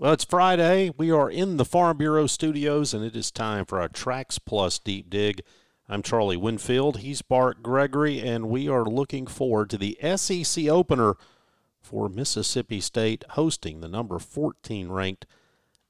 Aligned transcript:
Well, 0.00 0.12
it's 0.12 0.22
Friday. 0.22 0.92
We 0.96 1.10
are 1.10 1.28
in 1.28 1.56
the 1.56 1.64
Farm 1.64 1.96
Bureau 1.96 2.28
studios, 2.28 2.94
and 2.94 3.04
it 3.04 3.16
is 3.16 3.32
time 3.32 3.64
for 3.64 3.80
our 3.80 3.88
TraxPlus 3.88 4.84
Deep 4.84 5.10
Dig. 5.10 5.42
I'm 5.88 6.04
Charlie 6.04 6.36
Winfield. 6.36 6.98
He's 6.98 7.20
Bart 7.20 7.64
Gregory, 7.64 8.20
and 8.20 8.48
we 8.48 8.68
are 8.68 8.84
looking 8.84 9.26
forward 9.26 9.70
to 9.70 9.76
the 9.76 9.98
SEC 10.14 10.68
opener 10.68 11.16
for 11.80 12.08
Mississippi 12.08 12.80
State 12.80 13.24
hosting 13.30 13.80
the 13.80 13.88
number 13.88 14.20
14 14.20 14.88
ranked 14.88 15.26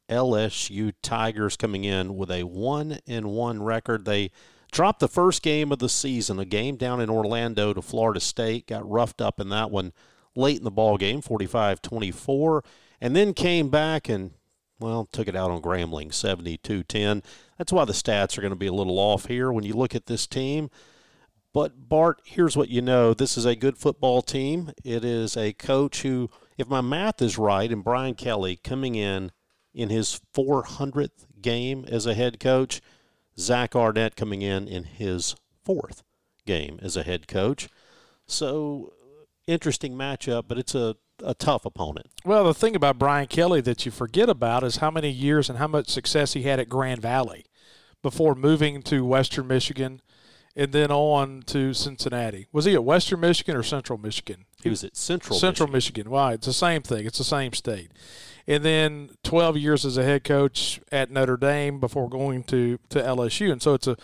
LSU 0.09 0.95
Tigers 1.03 1.59
coming 1.59 1.85
in 1.85 2.17
with 2.17 2.31
a 2.31 2.45
1 2.45 3.01
and 3.07 3.27
1 3.27 3.63
record. 3.63 4.07
They 4.07 4.31
dropped 4.73 5.01
the 5.01 5.09
first 5.09 5.43
game 5.43 5.71
of 5.71 5.81
the 5.81 5.89
season, 5.91 6.39
a 6.39 6.47
game 6.47 6.77
down 6.77 7.03
in 7.03 7.11
Orlando 7.11 7.75
to 7.75 7.83
Florida 7.83 8.21
State, 8.21 8.69
got 8.69 8.91
roughed 8.91 9.21
up 9.21 9.39
in 9.39 9.51
that 9.51 9.71
one 9.71 9.93
late 10.35 10.57
in 10.57 10.65
the 10.65 10.71
ball 10.71 10.97
game, 10.97 11.21
45-24 11.21 12.63
and 13.01 13.15
then 13.15 13.35
came 13.35 13.69
back 13.69 14.09
and 14.09 14.33
well, 14.81 15.09
took 15.11 15.29
it 15.29 15.37
out 15.37 15.51
on 15.51 15.61
Grambling 15.61 16.11
72-10. 16.11 17.25
That's 17.57 17.73
why 17.73 17.85
the 17.85 17.93
stats 17.93 18.39
are 18.39 18.41
going 18.41 18.53
to 18.53 18.57
be 18.57 18.69
a 18.69 18.73
little 18.73 18.99
off 18.99 19.27
here 19.27 19.53
when 19.53 19.65
you 19.65 19.75
look 19.75 19.95
at 19.95 20.07
this 20.07 20.27
team. 20.27 20.71
But 21.53 21.89
Bart, 21.89 22.21
here's 22.25 22.57
what 22.57 22.69
you 22.69 22.81
know. 22.81 23.15
This 23.15 23.37
is 23.37 23.45
a 23.45 23.57
good 23.57 23.79
football 23.79 24.23
team. 24.23 24.71
It 24.85 25.05
is 25.05 25.37
a 25.37 25.53
coach 25.55 26.03
who, 26.03 26.31
if 26.57 26.69
my 26.69 26.81
math 26.81 27.21
is 27.21 27.39
right, 27.39 27.73
and 27.73 27.83
Brian 27.83 28.15
Kelly 28.15 28.57
coming 28.57 28.95
in 28.95 29.33
in 29.75 29.89
his 29.89 30.21
400th 30.35 31.27
game 31.41 31.85
as 31.89 32.07
a 32.07 32.15
head 32.15 32.39
coach, 32.39 32.81
Zach 33.39 33.75
Arnett 33.75 34.15
coming 34.15 34.43
in 34.43 34.69
in 34.69 34.85
his 34.85 35.35
fourth 35.65 36.03
game 36.47 36.79
as 36.83 36.97
a 36.97 37.03
head 37.03 37.27
coach. 37.27 37.69
So 38.27 38.93
interesting 39.47 39.95
matchup, 39.95 40.45
but 40.47 40.59
it's 40.59 40.75
a 40.75 40.97
a 41.25 41.35
tough 41.35 41.65
opponent. 41.65 42.07
Well, 42.25 42.45
the 42.45 42.55
thing 42.55 42.77
about 42.77 42.99
Brian 42.99 43.27
Kelly 43.27 43.61
that 43.63 43.85
you 43.85 43.93
forget 43.93 44.29
about 44.29 44.65
is 44.65 44.77
how 44.77 44.91
many 44.91 45.11
years 45.11 45.49
and 45.49 45.59
how 45.59 45.67
much 45.67 45.89
success 45.89 46.33
he 46.33 46.43
had 46.43 46.61
at 46.61 46.69
Grand 46.69 47.01
Valley 47.01 47.47
before 48.03 48.35
moving 48.35 48.83
to 48.83 49.05
Western 49.05 49.47
Michigan 49.47 50.01
and 50.57 50.73
then 50.73 50.91
on 50.91 51.43
to 51.47 51.73
Cincinnati. 51.73 52.47
Was 52.53 52.65
he 52.65 52.75
at 52.75 52.85
Western 52.85 53.21
Michigan 53.21 53.57
or 53.57 53.63
Central 53.63 53.99
Michigan? 53.99 54.45
He 54.63 54.69
was 54.69 54.83
at 54.83 54.97
Central 54.97 55.39
Central 55.39 55.69
Michigan. 55.69 56.01
Michigan. 56.07 56.11
Why? 56.11 56.33
It's 56.33 56.47
the 56.47 56.53
same 56.53 56.83
thing. 56.83 57.07
It's 57.07 57.19
the 57.19 57.25
same 57.25 57.53
state. 57.53 57.93
And 58.47 58.65
then 58.65 59.11
12 59.25 59.57
years 59.57 59.85
as 59.85 59.97
a 59.97 60.05
head 60.05 60.25
coach 60.25 60.81
at 60.91 61.11
Notre 61.11 61.37
Dame 61.37 61.81
before 61.81 62.09
going 62.09 62.43
to, 62.45 62.79
to 62.89 62.99
LSU. 63.01 63.53
And 63.53 63.63
so 63.63 63.75
it's 63.75 63.87
a 63.87 63.97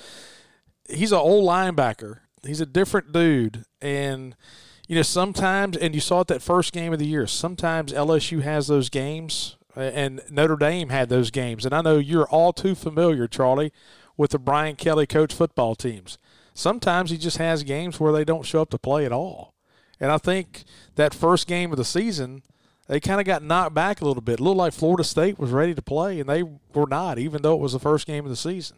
he's 0.89 1.13
an 1.13 1.19
old 1.19 1.49
linebacker. 1.49 2.19
He's 2.45 2.61
a 2.61 2.67
different 2.67 3.13
dude 3.13 3.65
and– 3.81 4.37
you 4.87 4.97
know, 4.97 5.03
sometimes, 5.03 5.77
and 5.77 5.95
you 5.95 6.01
saw 6.01 6.21
it 6.21 6.29
that 6.29 6.43
first 6.43 6.73
game 6.73 6.93
of 6.93 6.99
the 6.99 7.07
year, 7.07 7.27
sometimes 7.27 7.93
LSU 7.93 8.43
has 8.43 8.67
those 8.67 8.91
games, 8.91 9.57
and 9.75 10.21
Notre 10.31 10.57
Dame 10.57 10.91
had 10.91 11.09
those 11.09 11.31
games. 11.31 11.65
And 11.65 11.75
I 11.75 11.81
know 11.81 11.99
you're 11.99 12.29
all 12.29 12.53
too 12.53 12.75
familiar, 12.75 13.27
Charlie, 13.27 13.73
with 14.17 14.33
the 14.33 14.39
Brian 14.39 14.77
Kelly 14.77 15.07
coach 15.07 15.33
football 15.33 15.75
teams. 15.75 16.19
Sometimes 16.53 17.11
he 17.11 17.17
just 17.17 17.39
has 17.39 17.63
games 17.63 17.99
where 17.99 18.13
they 18.13 18.25
don't 18.25 18.45
show 18.45 18.63
up 18.63 18.71
to 18.71 18.79
play 18.79 19.07
at 19.07 19.13
all. 19.13 19.55
And 19.99 20.13
I 20.13 20.19
think 20.19 20.65
that 20.97 21.15
first 21.15 21.47
game 21.47 21.73
of 21.73 21.79
the 21.79 21.85
season, 21.85 22.43
they 22.87 23.01
kind 23.01 23.21
of 23.21 23.27
got 23.27 23.43
knocked 23.43 23.75
back 23.75 24.01
a 24.01 24.05
little 24.05 24.23
bit. 24.23 24.35
It 24.35 24.43
looked 24.43 24.59
like 24.59 24.75
Florida 24.75 25.03
State 25.03 25.39
was 25.39 25.51
ready 25.51 25.75
to 25.75 25.83
play, 25.83 26.21
and 26.21 26.29
they 26.29 26.43
were 26.43 26.87
not, 26.89 27.19
even 27.19 27.43
though 27.43 27.55
it 27.55 27.61
was 27.61 27.73
the 27.73 27.81
first 27.81 28.07
game 28.07 28.25
of 28.25 28.31
the 28.31 28.37
season. 28.37 28.77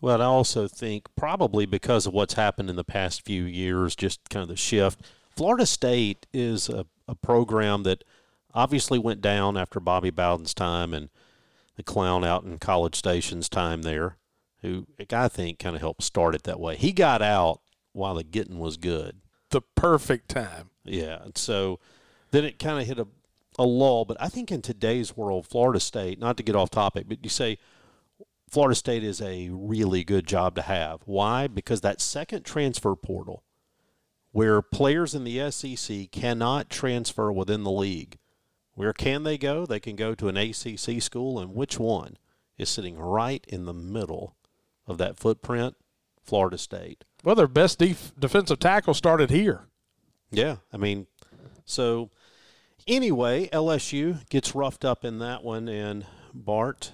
Well, 0.00 0.22
I 0.22 0.24
also 0.24 0.68
think 0.68 1.08
probably 1.16 1.66
because 1.66 2.06
of 2.06 2.12
what's 2.12 2.34
happened 2.34 2.70
in 2.70 2.76
the 2.76 2.84
past 2.84 3.24
few 3.24 3.42
years, 3.42 3.96
just 3.96 4.20
kind 4.30 4.42
of 4.42 4.48
the 4.48 4.56
shift– 4.56 5.00
Florida 5.36 5.66
State 5.66 6.26
is 6.32 6.68
a, 6.68 6.86
a 7.08 7.14
program 7.14 7.82
that 7.84 8.04
obviously 8.54 8.98
went 8.98 9.20
down 9.20 9.56
after 9.56 9.80
Bobby 9.80 10.10
Bowden's 10.10 10.54
time 10.54 10.92
and 10.92 11.08
the 11.76 11.82
clown 11.82 12.24
out 12.24 12.44
in 12.44 12.58
College 12.58 12.94
Station's 12.94 13.48
time 13.48 13.82
there, 13.82 14.16
who 14.60 14.86
I 15.10 15.28
think 15.28 15.58
kind 15.58 15.74
of 15.74 15.80
helped 15.80 16.02
start 16.02 16.34
it 16.34 16.42
that 16.44 16.60
way. 16.60 16.76
He 16.76 16.92
got 16.92 17.22
out 17.22 17.60
while 17.92 18.14
the 18.14 18.24
getting 18.24 18.58
was 18.58 18.76
good. 18.76 19.20
The 19.50 19.62
perfect 19.62 20.28
time. 20.28 20.70
Yeah. 20.84 21.22
And 21.22 21.36
so 21.36 21.80
then 22.30 22.44
it 22.44 22.58
kind 22.58 22.80
of 22.80 22.86
hit 22.86 22.98
a, 22.98 23.06
a 23.58 23.64
lull. 23.64 24.04
But 24.04 24.16
I 24.20 24.28
think 24.28 24.50
in 24.50 24.62
today's 24.62 25.16
world, 25.16 25.46
Florida 25.46 25.80
State, 25.80 26.18
not 26.18 26.36
to 26.36 26.42
get 26.42 26.56
off 26.56 26.70
topic, 26.70 27.06
but 27.08 27.22
you 27.22 27.30
say 27.30 27.58
Florida 28.50 28.74
State 28.74 29.04
is 29.04 29.20
a 29.22 29.48
really 29.50 30.04
good 30.04 30.26
job 30.26 30.54
to 30.56 30.62
have. 30.62 31.00
Why? 31.04 31.46
Because 31.46 31.80
that 31.80 32.00
second 32.00 32.44
transfer 32.44 32.94
portal 32.94 33.42
where 34.32 34.62
players 34.62 35.14
in 35.14 35.24
the 35.24 35.50
SEC 35.50 36.10
cannot 36.10 36.70
transfer 36.70 37.30
within 37.30 37.62
the 37.62 37.70
league. 37.70 38.18
Where 38.74 38.94
can 38.94 39.22
they 39.22 39.38
go? 39.38 39.66
They 39.66 39.80
can 39.80 39.96
go 39.96 40.14
to 40.14 40.28
an 40.28 40.36
ACC 40.36 41.00
school, 41.02 41.38
and 41.38 41.54
which 41.54 41.78
one 41.78 42.16
is 42.56 42.70
sitting 42.70 42.98
right 42.98 43.44
in 43.46 43.66
the 43.66 43.74
middle 43.74 44.34
of 44.86 44.98
that 44.98 45.18
footprint? 45.18 45.76
Florida 46.22 46.56
State. 46.56 47.04
Well, 47.22 47.34
their 47.34 47.48
best 47.48 47.78
def- 47.78 48.12
defensive 48.18 48.58
tackle 48.58 48.94
started 48.94 49.30
here. 49.30 49.66
Yeah, 50.30 50.56
I 50.72 50.78
mean, 50.78 51.06
so 51.64 52.10
anyway, 52.86 53.48
LSU 53.48 54.28
gets 54.30 54.54
roughed 54.54 54.84
up 54.84 55.04
in 55.04 55.18
that 55.18 55.44
one, 55.44 55.68
and 55.68 56.06
Bart, 56.32 56.92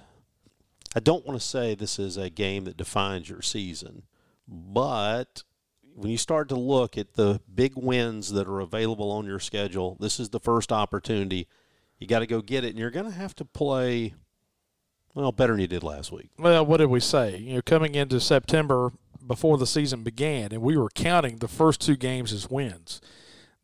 I 0.95 0.99
don't 0.99 1.25
want 1.25 1.39
to 1.39 1.45
say 1.45 1.73
this 1.73 1.99
is 1.99 2.17
a 2.17 2.29
game 2.29 2.65
that 2.65 2.75
defines 2.75 3.29
your 3.29 3.41
season, 3.41 4.03
but 4.47 5.43
when 5.99 6.11
you 6.11 6.17
start 6.17 6.47
to 6.47 6.55
look 6.55 6.97
at 6.97 7.15
the 7.15 7.41
big 7.53 7.73
wins 7.75 8.31
that 8.31 8.47
are 8.47 8.61
available 8.61 9.11
on 9.11 9.25
your 9.25 9.39
schedule, 9.39 9.97
this 9.99 10.17
is 10.17 10.29
the 10.29 10.39
first 10.39 10.71
opportunity. 10.71 11.45
You 11.97 12.07
got 12.07 12.19
to 12.19 12.25
go 12.25 12.41
get 12.41 12.63
it, 12.63 12.69
and 12.69 12.79
you're 12.79 12.89
going 12.89 13.05
to 13.05 13.11
have 13.11 13.35
to 13.35 13.45
play 13.45 14.13
well 15.13 15.33
better 15.33 15.51
than 15.51 15.59
you 15.59 15.67
did 15.67 15.83
last 15.83 16.09
week. 16.09 16.29
Well, 16.37 16.65
what 16.65 16.77
did 16.77 16.85
we 16.85 17.01
say? 17.01 17.37
You 17.39 17.55
know, 17.55 17.61
coming 17.61 17.95
into 17.95 18.21
September 18.21 18.93
before 19.27 19.57
the 19.57 19.67
season 19.67 20.03
began, 20.03 20.53
and 20.53 20.61
we 20.61 20.77
were 20.77 20.89
counting 20.89 21.39
the 21.39 21.49
first 21.49 21.81
two 21.81 21.97
games 21.97 22.31
as 22.31 22.49
wins. 22.49 23.01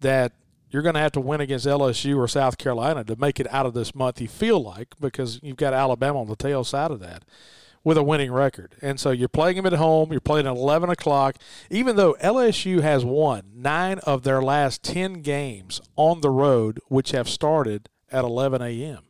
That 0.02 0.34
you're 0.70 0.82
going 0.82 0.96
to 0.96 1.02
have 1.02 1.14
to 1.14 1.22
win 1.22 1.40
against 1.40 1.66
LSU 1.66 2.18
or 2.18 2.28
South 2.28 2.58
Carolina 2.58 3.06
to 3.06 3.16
make 3.16 3.40
it 3.40 3.48
out 3.50 3.66
of 3.66 3.74
this 3.74 3.96
month. 3.96 4.20
You 4.20 4.28
feel 4.28 4.62
like 4.62 4.90
because 5.00 5.40
you've 5.42 5.56
got 5.56 5.74
Alabama 5.74 6.20
on 6.20 6.28
the 6.28 6.36
tail 6.36 6.66
side 6.66 6.92
of 6.92 7.00
that 7.00 7.24
with 7.86 7.98
a 7.98 8.04
winning 8.04 8.34
record. 8.34 8.76
And 8.82 9.00
so 9.00 9.12
you're 9.12 9.30
playing 9.30 9.56
them 9.56 9.68
at 9.68 9.74
home. 9.74 10.12
You're 10.12 10.20
playing 10.20 10.48
at 10.48 10.58
11 10.58 10.90
o'clock. 10.90 11.38
Even 11.70 11.96
though 11.96 12.16
LSU 12.16 12.82
has 12.82 13.06
won 13.06 13.44
nine 13.56 14.00
of 14.00 14.24
their 14.24 14.42
last 14.42 14.84
10 14.84 15.22
games 15.22 15.80
on 15.96 16.20
the 16.20 16.32
road, 16.32 16.82
which 16.90 17.12
have 17.12 17.30
started 17.30 17.88
at 18.12 18.26
11 18.26 18.62
a.m. 18.62 19.04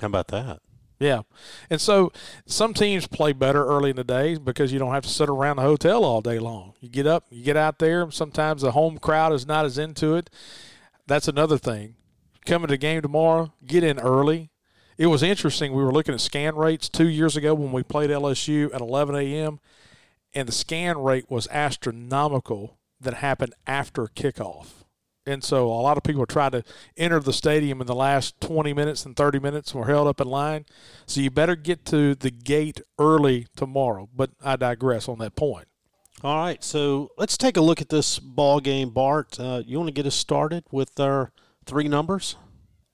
How 0.00 0.06
about 0.06 0.28
that? 0.28 0.60
Yeah. 0.98 1.22
And 1.68 1.78
so 1.78 2.10
some 2.46 2.72
teams 2.72 3.06
play 3.06 3.34
better 3.34 3.66
early 3.66 3.90
in 3.90 3.96
the 3.96 4.04
day 4.04 4.38
because 4.38 4.72
you 4.72 4.78
don't 4.78 4.94
have 4.94 5.04
to 5.04 5.10
sit 5.10 5.28
around 5.28 5.56
the 5.56 5.62
hotel 5.62 6.02
all 6.02 6.22
day 6.22 6.38
long. 6.38 6.72
You 6.80 6.88
get 6.88 7.06
up, 7.06 7.26
you 7.28 7.44
get 7.44 7.56
out 7.56 7.78
there. 7.78 8.10
Sometimes 8.10 8.62
the 8.62 8.72
home 8.72 8.96
crowd 8.96 9.34
is 9.34 9.46
not 9.46 9.66
as 9.66 9.76
into 9.76 10.14
it. 10.14 10.30
That's 11.06 11.28
another 11.28 11.58
thing. 11.58 11.96
Coming 12.46 12.68
to 12.68 12.72
the 12.72 12.78
game 12.78 13.02
tomorrow, 13.02 13.52
get 13.66 13.84
in 13.84 13.98
early 13.98 14.50
it 14.98 15.06
was 15.06 15.22
interesting. 15.22 15.72
We 15.72 15.82
were 15.82 15.92
looking 15.92 16.14
at 16.14 16.20
scan 16.20 16.56
rates 16.56 16.88
two 16.88 17.08
years 17.08 17.36
ago 17.36 17.54
when 17.54 17.72
we 17.72 17.82
played 17.82 18.10
LSU 18.10 18.74
at 18.74 18.80
11 18.80 19.14
a.m., 19.14 19.60
and 20.34 20.48
the 20.48 20.52
scan 20.52 20.98
rate 20.98 21.30
was 21.30 21.48
astronomical 21.48 22.78
that 23.00 23.14
happened 23.14 23.54
after 23.66 24.06
kickoff. 24.06 24.84
And 25.26 25.42
so 25.42 25.66
a 25.66 25.82
lot 25.82 25.96
of 25.96 26.04
people 26.04 26.24
tried 26.24 26.52
to 26.52 26.62
enter 26.96 27.18
the 27.18 27.32
stadium 27.32 27.80
in 27.80 27.86
the 27.86 27.94
last 27.94 28.40
20 28.40 28.72
minutes 28.72 29.04
and 29.04 29.16
30 29.16 29.40
minutes 29.40 29.72
and 29.72 29.80
were 29.80 29.88
held 29.88 30.06
up 30.06 30.20
in 30.20 30.28
line. 30.28 30.66
So 31.04 31.20
you 31.20 31.30
better 31.30 31.56
get 31.56 31.84
to 31.86 32.14
the 32.14 32.30
gate 32.30 32.80
early 32.98 33.48
tomorrow. 33.56 34.08
But 34.14 34.30
I 34.42 34.56
digress 34.56 35.08
on 35.08 35.18
that 35.18 35.34
point. 35.34 35.66
All 36.22 36.38
right, 36.38 36.64
so 36.64 37.10
let's 37.18 37.36
take 37.36 37.58
a 37.58 37.60
look 37.60 37.82
at 37.82 37.90
this 37.90 38.18
ball 38.18 38.58
game, 38.60 38.90
Bart. 38.90 39.38
Uh, 39.38 39.62
you 39.66 39.76
want 39.76 39.88
to 39.88 39.92
get 39.92 40.06
us 40.06 40.14
started 40.14 40.64
with 40.70 40.98
our 40.98 41.30
three 41.66 41.88
numbers? 41.88 42.36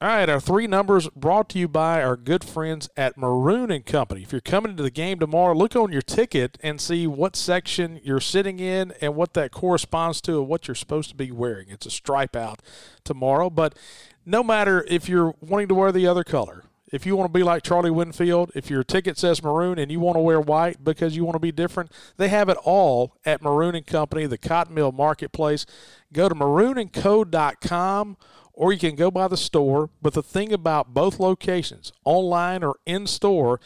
All 0.03 0.09
right, 0.09 0.29
our 0.29 0.41
three 0.41 0.67
numbers 0.67 1.09
brought 1.11 1.49
to 1.51 1.61
you 1.61 1.69
by 1.69 2.03
our 2.03 2.17
good 2.17 2.43
friends 2.43 2.91
at 2.97 3.17
Maroon 3.17 3.71
and 3.71 3.87
Company. 3.87 4.23
If 4.23 4.33
you're 4.33 4.41
coming 4.41 4.77
to 4.77 4.83
the 4.83 4.91
game 4.91 5.21
tomorrow, 5.21 5.55
look 5.55 5.77
on 5.77 5.93
your 5.93 6.03
ticket 6.03 6.59
and 6.61 6.81
see 6.81 7.07
what 7.07 7.37
section 7.37 8.01
you're 8.03 8.19
sitting 8.19 8.59
in 8.59 8.95
and 9.01 9.15
what 9.15 9.35
that 9.35 9.53
corresponds 9.53 10.21
to 10.23 10.41
and 10.41 10.49
what 10.49 10.67
you're 10.67 10.75
supposed 10.75 11.11
to 11.11 11.15
be 11.15 11.31
wearing. 11.31 11.69
It's 11.69 11.87
a 11.87 11.91
stripe 11.93 12.35
out 12.35 12.63
tomorrow, 13.05 13.49
but 13.49 13.79
no 14.27 14.43
matter 14.43 14.85
if 14.89 15.09
you're 15.09 15.37
wanting 15.41 15.69
to 15.69 15.75
wear 15.77 15.93
the 15.93 16.09
other 16.09 16.25
color, 16.25 16.65
if 16.91 17.07
you 17.07 17.15
want 17.15 17.33
to 17.33 17.39
be 17.39 17.45
like 17.45 17.63
Charlie 17.63 17.93
Winfield, 17.93 18.51
if 18.57 18.69
your 18.69 18.83
ticket 18.83 19.17
says 19.17 19.41
maroon 19.41 19.79
and 19.79 19.93
you 19.93 20.01
want 20.01 20.17
to 20.17 20.21
wear 20.21 20.41
white 20.41 20.83
because 20.83 21.15
you 21.15 21.25
want 21.25 21.37
to 21.37 21.41
be 21.41 21.53
different, 21.53 21.93
they 22.17 22.27
have 22.27 22.49
it 22.49 22.59
all 22.65 23.17
at 23.25 23.41
Maroon 23.41 23.77
and 23.77 23.87
Company, 23.87 24.27
the 24.27 24.37
Cotton 24.37 24.75
Mill 24.75 24.91
Marketplace. 24.91 25.65
Go 26.13 26.29
to 26.29 26.35
maroonandco.com 26.35 28.17
or 28.53 28.73
you 28.73 28.79
can 28.79 28.95
go 28.95 29.11
by 29.11 29.29
the 29.29 29.37
store. 29.37 29.91
But 30.01 30.15
the 30.15 30.23
thing 30.23 30.53
about 30.53 30.95
both 30.95 31.19
locations, 31.19 31.93
online 32.05 32.63
or 32.63 32.77
in 32.87 33.07
store, 33.07 33.61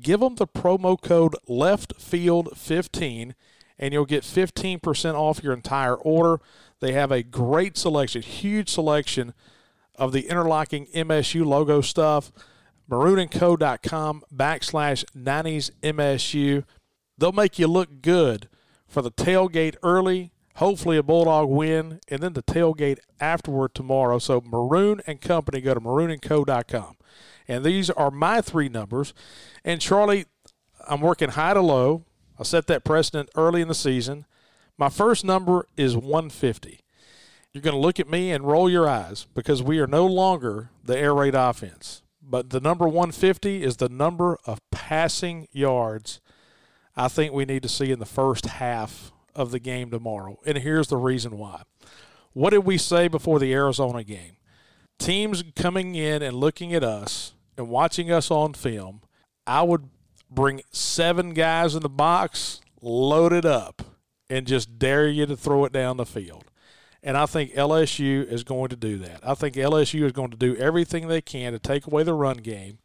give 0.00 0.20
them 0.20 0.36
the 0.36 0.46
promo 0.46 1.00
code 1.00 1.36
LEFTFIELD15 1.48 3.34
and 3.78 3.92
you'll 3.92 4.04
get 4.04 4.22
15% 4.22 5.14
off 5.14 5.42
your 5.42 5.52
entire 5.52 5.94
order. 5.94 6.40
They 6.80 6.92
have 6.92 7.10
a 7.10 7.22
great 7.22 7.76
selection, 7.76 8.22
huge 8.22 8.68
selection 8.68 9.34
of 9.96 10.12
the 10.12 10.28
interlocking 10.28 10.86
MSU 10.94 11.44
logo 11.44 11.80
stuff. 11.80 12.32
Maroonandco.com 12.90 14.22
backslash 14.34 15.04
90s 15.16 15.70
MSU. 15.82 16.64
They'll 17.16 17.32
make 17.32 17.58
you 17.58 17.66
look 17.66 18.02
good 18.02 18.48
for 18.86 19.00
the 19.00 19.10
tailgate 19.10 19.76
early, 19.82 20.32
hopefully 20.56 20.96
a 20.96 21.02
Bulldog 21.02 21.48
win, 21.48 22.00
and 22.08 22.22
then 22.22 22.32
the 22.32 22.42
tailgate 22.42 22.98
afterward 23.20 23.74
tomorrow. 23.74 24.18
So 24.18 24.40
Maroon 24.44 25.00
and 25.06 25.20
Company, 25.20 25.60
go 25.60 25.74
to 25.74 25.80
maroonandco.com. 25.80 26.96
And 27.46 27.64
these 27.64 27.90
are 27.90 28.10
my 28.10 28.40
three 28.40 28.68
numbers. 28.68 29.12
And 29.64 29.80
Charlie, 29.80 30.26
I'm 30.88 31.00
working 31.00 31.30
high 31.30 31.54
to 31.54 31.60
low. 31.60 32.04
I 32.38 32.42
set 32.42 32.66
that 32.68 32.84
precedent 32.84 33.30
early 33.36 33.60
in 33.60 33.68
the 33.68 33.74
season. 33.74 34.26
My 34.76 34.88
first 34.88 35.24
number 35.24 35.66
is 35.76 35.96
150. 35.96 36.80
You're 37.52 37.62
going 37.62 37.76
to 37.76 37.80
look 37.80 38.00
at 38.00 38.10
me 38.10 38.32
and 38.32 38.46
roll 38.46 38.68
your 38.68 38.88
eyes 38.88 39.26
because 39.34 39.62
we 39.62 39.78
are 39.78 39.86
no 39.86 40.06
longer 40.06 40.70
the 40.82 40.98
air 40.98 41.14
raid 41.14 41.36
offense. 41.36 42.02
But 42.20 42.50
the 42.50 42.60
number 42.60 42.86
150 42.86 43.62
is 43.62 43.76
the 43.76 43.88
number 43.88 44.38
of 44.46 44.58
passing 44.70 45.46
yards 45.52 46.20
I 46.96 47.08
think 47.08 47.32
we 47.32 47.44
need 47.44 47.62
to 47.64 47.68
see 47.68 47.90
in 47.90 47.98
the 47.98 48.06
first 48.06 48.46
half 48.46 49.12
of 49.34 49.50
the 49.50 49.58
game 49.58 49.90
tomorrow. 49.90 50.38
And 50.46 50.58
here's 50.58 50.88
the 50.88 50.96
reason 50.96 51.38
why. 51.38 51.62
What 52.32 52.50
did 52.50 52.64
we 52.64 52.78
say 52.78 53.08
before 53.08 53.38
the 53.38 53.52
Arizona 53.52 54.02
game? 54.04 54.36
Teams 54.98 55.42
coming 55.56 55.94
in 55.94 56.22
and 56.22 56.36
looking 56.36 56.74
at 56.74 56.84
us 56.84 57.34
and 57.56 57.68
watching 57.68 58.10
us 58.10 58.30
on 58.30 58.54
film, 58.54 59.02
I 59.46 59.62
would 59.62 59.88
bring 60.30 60.62
seven 60.70 61.34
guys 61.34 61.74
in 61.74 61.82
the 61.82 61.88
box, 61.88 62.60
load 62.80 63.32
it 63.32 63.44
up, 63.44 63.82
and 64.28 64.46
just 64.46 64.78
dare 64.78 65.08
you 65.08 65.26
to 65.26 65.36
throw 65.36 65.64
it 65.64 65.72
down 65.72 65.96
the 65.96 66.06
field. 66.06 66.44
And 67.02 67.16
I 67.16 67.26
think 67.26 67.52
LSU 67.52 68.26
is 68.26 68.44
going 68.44 68.70
to 68.70 68.76
do 68.76 68.98
that. 68.98 69.20
I 69.22 69.34
think 69.34 69.56
LSU 69.56 70.04
is 70.04 70.12
going 70.12 70.30
to 70.30 70.36
do 70.36 70.56
everything 70.56 71.06
they 71.06 71.20
can 71.20 71.52
to 71.52 71.58
take 71.58 71.86
away 71.86 72.02
the 72.02 72.14
run 72.14 72.38
game, 72.38 72.78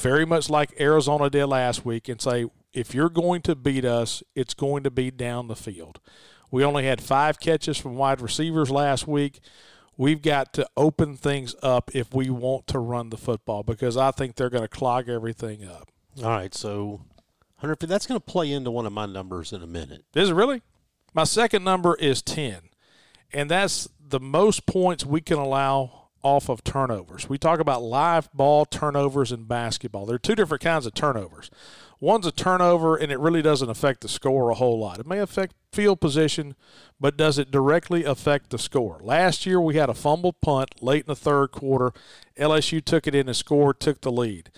very 0.00 0.24
much 0.24 0.48
like 0.48 0.80
Arizona 0.80 1.28
did 1.28 1.46
last 1.46 1.84
week, 1.84 2.08
and 2.08 2.20
say, 2.20 2.46
if 2.78 2.94
you're 2.94 3.10
going 3.10 3.42
to 3.42 3.56
beat 3.56 3.84
us, 3.84 4.22
it's 4.36 4.54
going 4.54 4.84
to 4.84 4.90
be 4.90 5.10
down 5.10 5.48
the 5.48 5.56
field. 5.56 5.98
We 6.50 6.64
only 6.64 6.84
had 6.84 7.02
five 7.02 7.40
catches 7.40 7.76
from 7.76 7.96
wide 7.96 8.20
receivers 8.20 8.70
last 8.70 9.08
week. 9.08 9.40
We've 9.96 10.22
got 10.22 10.52
to 10.54 10.66
open 10.76 11.16
things 11.16 11.56
up 11.60 11.90
if 11.92 12.14
we 12.14 12.30
want 12.30 12.68
to 12.68 12.78
run 12.78 13.10
the 13.10 13.16
football 13.16 13.64
because 13.64 13.96
I 13.96 14.12
think 14.12 14.36
they're 14.36 14.48
going 14.48 14.62
to 14.62 14.68
clog 14.68 15.08
everything 15.08 15.64
up. 15.64 15.88
All 16.22 16.30
right, 16.30 16.54
so 16.54 17.00
100 17.58 17.80
that's 17.80 18.06
going 18.06 18.20
to 18.20 18.24
play 18.24 18.52
into 18.52 18.70
one 18.70 18.86
of 18.86 18.92
my 18.92 19.06
numbers 19.06 19.52
in 19.52 19.60
a 19.60 19.66
minute. 19.66 20.04
Is 20.14 20.30
it 20.30 20.34
really? 20.34 20.62
My 21.12 21.24
second 21.24 21.64
number 21.64 21.96
is 21.96 22.22
10, 22.22 22.60
and 23.32 23.50
that's 23.50 23.88
the 24.00 24.20
most 24.20 24.66
points 24.66 25.04
we 25.04 25.20
can 25.20 25.38
allow 25.38 26.10
off 26.22 26.48
of 26.48 26.62
turnovers. 26.62 27.28
We 27.28 27.38
talk 27.38 27.58
about 27.58 27.82
live 27.82 28.32
ball 28.32 28.64
turnovers 28.66 29.32
in 29.32 29.44
basketball. 29.44 30.06
There 30.06 30.16
are 30.16 30.20
two 30.20 30.34
different 30.34 30.62
kinds 30.62 30.86
of 30.86 30.94
turnovers. 30.94 31.50
One's 32.00 32.26
a 32.26 32.32
turnover, 32.32 32.96
and 32.96 33.10
it 33.10 33.18
really 33.18 33.42
doesn't 33.42 33.70
affect 33.70 34.02
the 34.02 34.08
score 34.08 34.50
a 34.50 34.54
whole 34.54 34.78
lot. 34.78 35.00
It 35.00 35.06
may 35.06 35.18
affect 35.18 35.54
field 35.72 36.00
position, 36.00 36.54
but 37.00 37.16
does 37.16 37.38
it 37.38 37.50
directly 37.50 38.04
affect 38.04 38.50
the 38.50 38.58
score? 38.58 39.00
Last 39.02 39.46
year, 39.46 39.60
we 39.60 39.76
had 39.76 39.90
a 39.90 39.94
fumbled 39.94 40.40
punt 40.40 40.82
late 40.82 41.04
in 41.04 41.08
the 41.08 41.16
third 41.16 41.48
quarter. 41.50 41.92
LSU 42.38 42.84
took 42.84 43.06
it 43.06 43.14
in 43.14 43.26
and 43.26 43.36
scored, 43.36 43.80
took 43.80 44.00
the 44.00 44.12
lead 44.12 44.50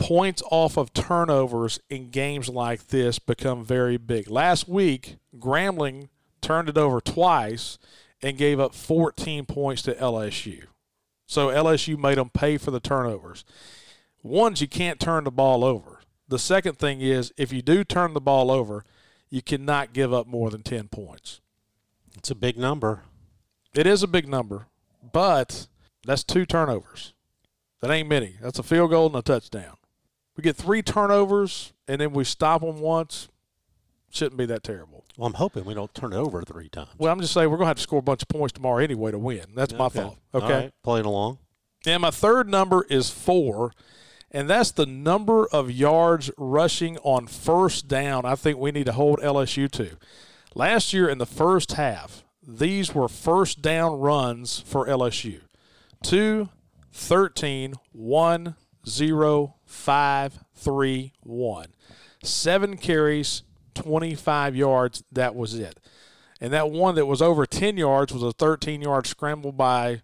points 0.00 0.42
off 0.50 0.78
of 0.78 0.94
turnovers 0.94 1.78
in 1.90 2.08
games 2.10 2.48
like 2.48 2.88
this 2.88 3.18
become 3.18 3.62
very 3.62 3.98
big. 3.98 4.28
Last 4.28 4.66
week, 4.66 5.16
Grambling 5.38 6.08
turned 6.40 6.70
it 6.70 6.78
over 6.78 7.00
twice 7.02 7.78
and 8.22 8.36
gave 8.38 8.58
up 8.58 8.74
14 8.74 9.44
points 9.44 9.82
to 9.82 9.94
LSU. 9.94 10.64
So 11.26 11.48
LSU 11.48 11.98
made 11.98 12.18
them 12.18 12.30
pay 12.30 12.56
for 12.56 12.70
the 12.70 12.80
turnovers. 12.80 13.44
One's 14.22 14.60
you 14.60 14.68
can't 14.68 14.98
turn 14.98 15.24
the 15.24 15.30
ball 15.30 15.62
over. 15.62 15.89
The 16.30 16.38
second 16.38 16.78
thing 16.78 17.00
is 17.00 17.32
if 17.36 17.52
you 17.52 17.60
do 17.60 17.84
turn 17.84 18.14
the 18.14 18.20
ball 18.20 18.50
over, 18.50 18.84
you 19.28 19.42
cannot 19.42 19.92
give 19.92 20.12
up 20.12 20.26
more 20.26 20.50
than 20.50 20.62
10 20.62 20.88
points. 20.88 21.40
It's 22.16 22.30
a 22.30 22.34
big 22.34 22.56
number. 22.56 23.02
It 23.74 23.86
is 23.86 24.02
a 24.02 24.08
big 24.08 24.26
number, 24.26 24.66
but 25.12 25.68
that's 26.04 26.24
two 26.24 26.46
turnovers. 26.46 27.12
That 27.80 27.90
ain't 27.90 28.08
many. 28.08 28.36
That's 28.40 28.58
a 28.58 28.62
field 28.62 28.90
goal 28.90 29.06
and 29.06 29.16
a 29.16 29.22
touchdown 29.22 29.76
we 30.40 30.42
get 30.42 30.56
three 30.56 30.80
turnovers 30.80 31.74
and 31.86 32.00
then 32.00 32.12
we 32.12 32.24
stop 32.24 32.62
them 32.62 32.80
once, 32.80 33.28
shouldn't 34.10 34.38
be 34.38 34.46
that 34.46 34.62
terrible. 34.62 35.04
Well, 35.18 35.26
I'm 35.26 35.34
hoping 35.34 35.66
we 35.66 35.74
don't 35.74 35.94
turn 35.94 36.14
it 36.14 36.16
over 36.16 36.40
three 36.42 36.70
times. 36.70 36.88
Well, 36.96 37.12
I'm 37.12 37.20
just 37.20 37.34
saying 37.34 37.50
we're 37.50 37.58
going 37.58 37.66
to 37.66 37.68
have 37.68 37.76
to 37.76 37.82
score 37.82 37.98
a 37.98 38.02
bunch 38.02 38.22
of 38.22 38.28
points 38.28 38.54
tomorrow 38.54 38.82
anyway 38.82 39.10
to 39.10 39.18
win. 39.18 39.44
That's 39.54 39.74
my 39.74 39.86
okay. 39.86 40.00
thought. 40.00 40.16
Okay. 40.32 40.54
Right, 40.54 40.72
playing 40.82 41.04
along. 41.04 41.38
And 41.84 42.00
my 42.00 42.10
third 42.10 42.48
number 42.48 42.86
is 42.88 43.10
four, 43.10 43.72
and 44.30 44.48
that's 44.48 44.70
the 44.70 44.86
number 44.86 45.46
of 45.46 45.70
yards 45.70 46.30
rushing 46.36 46.98
on 46.98 47.26
first 47.26 47.88
down 47.88 48.24
I 48.24 48.34
think 48.34 48.58
we 48.58 48.70
need 48.70 48.86
to 48.86 48.92
hold 48.92 49.20
LSU 49.20 49.70
to. 49.72 49.96
Last 50.54 50.92
year 50.92 51.08
in 51.08 51.18
the 51.18 51.26
first 51.26 51.72
half, 51.72 52.24
these 52.46 52.94
were 52.94 53.08
first 53.08 53.62
down 53.62 53.98
runs 53.98 54.60
for 54.60 54.86
LSU. 54.86 55.40
2, 56.02 56.48
13, 56.92 57.74
1, 57.92 58.56
0, 58.88 59.54
five, 59.66 60.40
three, 60.54 61.12
one. 61.22 61.68
Seven 62.22 62.76
carries, 62.76 63.42
25 63.74 64.56
yards. 64.56 65.02
That 65.12 65.34
was 65.34 65.54
it. 65.54 65.78
And 66.40 66.52
that 66.52 66.70
one 66.70 66.94
that 66.96 67.06
was 67.06 67.22
over 67.22 67.46
10 67.46 67.76
yards 67.76 68.12
was 68.12 68.22
a 68.22 68.32
13 68.32 68.82
yard 68.82 69.06
scramble 69.06 69.52
by 69.52 70.02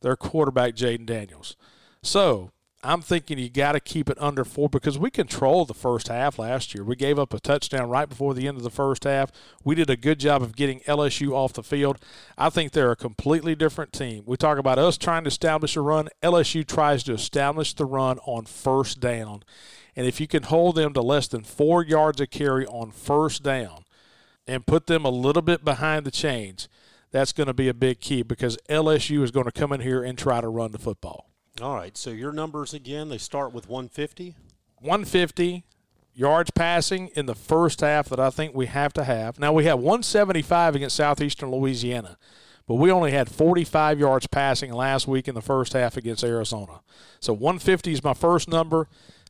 their 0.00 0.16
quarterback, 0.16 0.74
Jayden 0.74 1.06
Daniels. 1.06 1.56
So 2.02 2.52
I'm 2.80 3.02
thinking 3.02 3.38
you 3.38 3.50
got 3.50 3.72
to 3.72 3.80
keep 3.80 4.08
it 4.08 4.16
under 4.20 4.44
four 4.44 4.68
because 4.68 4.96
we 4.96 5.10
controlled 5.10 5.66
the 5.66 5.74
first 5.74 6.06
half 6.06 6.38
last 6.38 6.74
year. 6.74 6.84
We 6.84 6.94
gave 6.94 7.18
up 7.18 7.34
a 7.34 7.40
touchdown 7.40 7.88
right 7.88 8.08
before 8.08 8.34
the 8.34 8.46
end 8.46 8.56
of 8.56 8.62
the 8.62 8.70
first 8.70 9.02
half. 9.02 9.32
We 9.64 9.74
did 9.74 9.90
a 9.90 9.96
good 9.96 10.20
job 10.20 10.42
of 10.42 10.54
getting 10.54 10.78
LSU 10.80 11.32
off 11.32 11.54
the 11.54 11.64
field. 11.64 11.98
I 12.36 12.50
think 12.50 12.70
they're 12.70 12.92
a 12.92 12.96
completely 12.96 13.56
different 13.56 13.92
team. 13.92 14.22
We 14.26 14.36
talk 14.36 14.58
about 14.58 14.78
us 14.78 14.96
trying 14.96 15.24
to 15.24 15.28
establish 15.28 15.74
a 15.74 15.80
run. 15.80 16.08
LSU 16.22 16.64
tries 16.64 17.02
to 17.04 17.14
establish 17.14 17.74
the 17.74 17.84
run 17.84 18.20
on 18.20 18.44
first 18.44 19.00
down. 19.00 19.42
And 19.96 20.06
if 20.06 20.20
you 20.20 20.28
can 20.28 20.44
hold 20.44 20.76
them 20.76 20.92
to 20.92 21.02
less 21.02 21.26
than 21.26 21.42
four 21.42 21.84
yards 21.84 22.20
of 22.20 22.30
carry 22.30 22.64
on 22.64 22.92
first 22.92 23.42
down 23.42 23.86
and 24.46 24.66
put 24.66 24.86
them 24.86 25.04
a 25.04 25.10
little 25.10 25.42
bit 25.42 25.64
behind 25.64 26.06
the 26.06 26.12
chains, 26.12 26.68
that's 27.10 27.32
going 27.32 27.48
to 27.48 27.54
be 27.54 27.66
a 27.66 27.74
big 27.74 27.98
key 27.98 28.22
because 28.22 28.56
LSU 28.68 29.24
is 29.24 29.32
going 29.32 29.46
to 29.46 29.52
come 29.52 29.72
in 29.72 29.80
here 29.80 30.04
and 30.04 30.16
try 30.16 30.40
to 30.40 30.48
run 30.48 30.70
the 30.70 30.78
football. 30.78 31.27
All 31.60 31.74
right. 31.74 31.96
So 31.96 32.10
your 32.10 32.32
numbers 32.32 32.72
again, 32.72 33.08
they 33.08 33.18
start 33.18 33.52
with 33.52 33.68
150. 33.68 34.36
150 34.80 35.64
yards 36.14 36.50
passing 36.50 37.08
in 37.14 37.26
the 37.26 37.34
first 37.34 37.80
half 37.80 38.08
that 38.08 38.20
I 38.20 38.30
think 38.30 38.54
we 38.54 38.66
have 38.66 38.92
to 38.94 39.04
have. 39.04 39.38
Now 39.38 39.52
we 39.52 39.64
have 39.64 39.78
175 39.78 40.76
against 40.76 40.96
Southeastern 40.96 41.50
Louisiana, 41.50 42.16
but 42.66 42.74
we 42.74 42.90
only 42.90 43.12
had 43.12 43.28
45 43.28 43.98
yards 43.98 44.26
passing 44.26 44.72
last 44.72 45.08
week 45.08 45.26
in 45.26 45.34
the 45.34 45.42
first 45.42 45.72
half 45.72 45.96
against 45.96 46.24
Arizona. 46.24 46.80
So 47.20 47.32
150 47.32 47.92
is 47.92 48.04
my 48.04 48.14
first 48.14 48.48
number. 48.48 48.88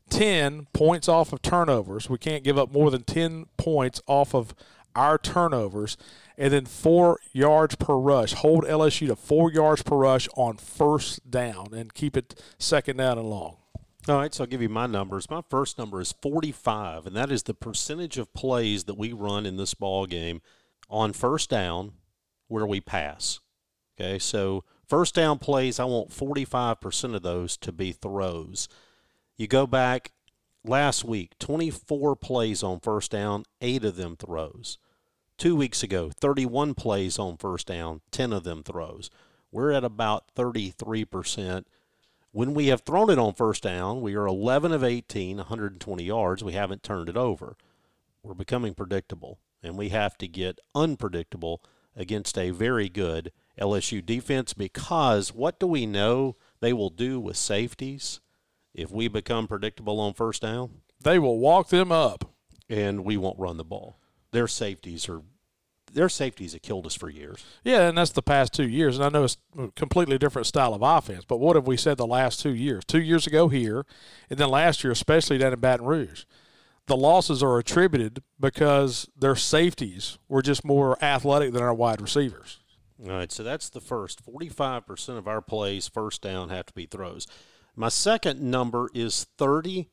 10 0.09 0.67
points 0.73 1.07
off 1.07 1.31
of 1.31 1.41
turnovers. 1.41 2.09
We 2.09 2.17
can't 2.17 2.43
give 2.43 2.57
up 2.57 2.71
more 2.71 2.89
than 2.89 3.03
10 3.03 3.45
points 3.57 4.01
off 4.07 4.33
of 4.33 4.55
our 4.95 5.19
turnovers 5.19 5.97
and 6.39 6.53
then 6.53 6.65
four 6.65 7.19
yards 7.33 7.75
per 7.75 7.95
rush. 7.95 8.33
Hold 8.33 8.63
LSU 8.63 9.07
to 9.07 9.15
four 9.17 9.51
yards 9.51 9.83
per 9.83 9.97
rush 9.97 10.29
on 10.37 10.55
first 10.55 11.29
down 11.29 11.73
and 11.73 11.93
keep 11.93 12.15
it 12.15 12.41
second 12.57 12.95
down 12.95 13.17
and 13.17 13.29
long. 13.29 13.57
All 14.07 14.15
right, 14.15 14.33
so 14.33 14.45
I'll 14.45 14.49
give 14.49 14.61
you 14.61 14.69
my 14.69 14.87
numbers. 14.87 15.29
My 15.29 15.41
first 15.49 15.77
number 15.77 15.99
is 15.99 16.13
45, 16.21 17.05
and 17.05 17.15
that 17.17 17.29
is 17.29 17.43
the 17.43 17.53
percentage 17.53 18.17
of 18.17 18.33
plays 18.33 18.85
that 18.85 18.97
we 18.97 19.11
run 19.11 19.45
in 19.45 19.57
this 19.57 19.73
ball 19.73 20.05
game 20.05 20.41
on 20.89 21.11
first 21.11 21.49
down 21.49 21.91
where 22.47 22.65
we 22.65 22.79
pass. 22.79 23.41
Okay, 23.99 24.17
so 24.17 24.63
first 24.87 25.13
down 25.13 25.39
plays, 25.39 25.77
I 25.77 25.83
want 25.83 26.09
45% 26.09 27.15
of 27.15 27.21
those 27.21 27.57
to 27.57 27.73
be 27.73 27.91
throws. 27.91 28.69
You 29.35 29.47
go 29.47 29.67
back 29.67 30.13
last 30.63 31.03
week, 31.03 31.37
24 31.37 32.15
plays 32.15 32.63
on 32.63 32.79
first 32.79 33.11
down, 33.11 33.43
eight 33.59 33.83
of 33.83 33.97
them 33.97 34.15
throws. 34.15 34.77
Two 35.39 35.55
weeks 35.55 35.83
ago, 35.83 36.09
31 36.09 36.73
plays 36.73 37.17
on 37.17 37.37
first 37.37 37.67
down, 37.67 38.01
10 38.11 38.33
of 38.33 38.43
them 38.43 38.61
throws. 38.61 39.09
We're 39.53 39.71
at 39.71 39.85
about 39.85 40.35
33% 40.35 41.63
When 42.33 42.53
we 42.53 42.67
have 42.67 42.81
thrown 42.81 43.09
it 43.09 43.17
on 43.17 43.33
first 43.35 43.63
down, 43.63 44.01
we 44.01 44.15
are 44.15 44.27
11 44.27 44.73
of 44.73 44.83
18, 44.83 45.37
120 45.37 46.03
yards. 46.03 46.43
We 46.43 46.51
haven't 46.51 46.83
turned 46.83 47.07
it 47.07 47.15
over. 47.15 47.55
We're 48.21 48.33
becoming 48.33 48.73
predictable, 48.73 49.39
and 49.63 49.77
we 49.77 49.89
have 49.89 50.17
to 50.17 50.27
get 50.27 50.59
unpredictable 50.75 51.63
against 51.95 52.37
a 52.37 52.49
very 52.49 52.89
good 52.89 53.31
LSU 53.57 54.05
defense 54.05 54.53
because 54.53 55.33
what 55.33 55.57
do 55.57 55.67
we 55.67 55.85
know 55.85 56.35
they 56.59 56.73
will 56.73 56.89
do 56.89 57.17
with 57.17 57.37
safeties 57.37 58.19
if 58.73 58.91
we 58.91 59.07
become 59.07 59.47
predictable 59.47 60.01
on 60.01 60.13
first 60.13 60.41
down? 60.41 60.81
They 61.01 61.17
will 61.17 61.39
walk 61.39 61.69
them 61.69 61.93
up. 61.93 62.29
And 62.67 63.05
we 63.05 63.15
won't 63.15 63.39
run 63.39 63.55
the 63.55 63.63
ball. 63.63 63.98
Their 64.31 64.47
safeties 64.47 65.09
are 65.09 65.21
their 65.93 66.09
safeties 66.09 66.53
have 66.53 66.61
killed 66.61 66.85
us 66.85 66.95
for 66.95 67.09
years. 67.09 67.43
Yeah, 67.63 67.87
and 67.87 67.97
that's 67.97 68.11
the 68.11 68.21
past 68.21 68.53
two 68.53 68.67
years. 68.67 68.97
And 68.97 69.05
I 69.05 69.09
know 69.09 69.23
it's 69.23 69.37
a 69.57 69.69
completely 69.69 70.17
different 70.17 70.47
style 70.47 70.73
of 70.73 70.81
offense, 70.81 71.25
but 71.25 71.39
what 71.39 71.55
have 71.55 71.67
we 71.67 71.77
said 71.77 71.97
the 71.97 72.07
last 72.07 72.39
two 72.39 72.53
years? 72.53 72.83
Two 72.85 73.01
years 73.01 73.27
ago 73.27 73.47
here, 73.47 73.85
and 74.29 74.39
then 74.39 74.49
last 74.49 74.83
year, 74.83 74.91
especially 74.91 75.37
down 75.37 75.53
in 75.53 75.59
Baton 75.59 75.85
Rouge. 75.85 76.25
The 76.87 76.97
losses 76.97 77.43
are 77.43 77.59
attributed 77.59 78.23
because 78.39 79.07
their 79.15 79.35
safeties 79.35 80.17
were 80.27 80.41
just 80.41 80.65
more 80.65 81.01
athletic 81.03 81.53
than 81.53 81.61
our 81.61 81.73
wide 81.73 82.01
receivers. 82.01 82.59
All 83.03 83.11
right, 83.11 83.31
so 83.31 83.43
that's 83.43 83.69
the 83.69 83.79
first. 83.79 84.25
45% 84.25 85.17
of 85.17 85.27
our 85.27 85.41
plays, 85.41 85.87
first 85.87 86.21
down, 86.21 86.49
have 86.49 86.65
to 86.65 86.73
be 86.73 86.87
throws. 86.87 87.27
My 87.75 87.89
second 87.89 88.41
number 88.41 88.89
is 88.95 89.27
30. 89.37 89.87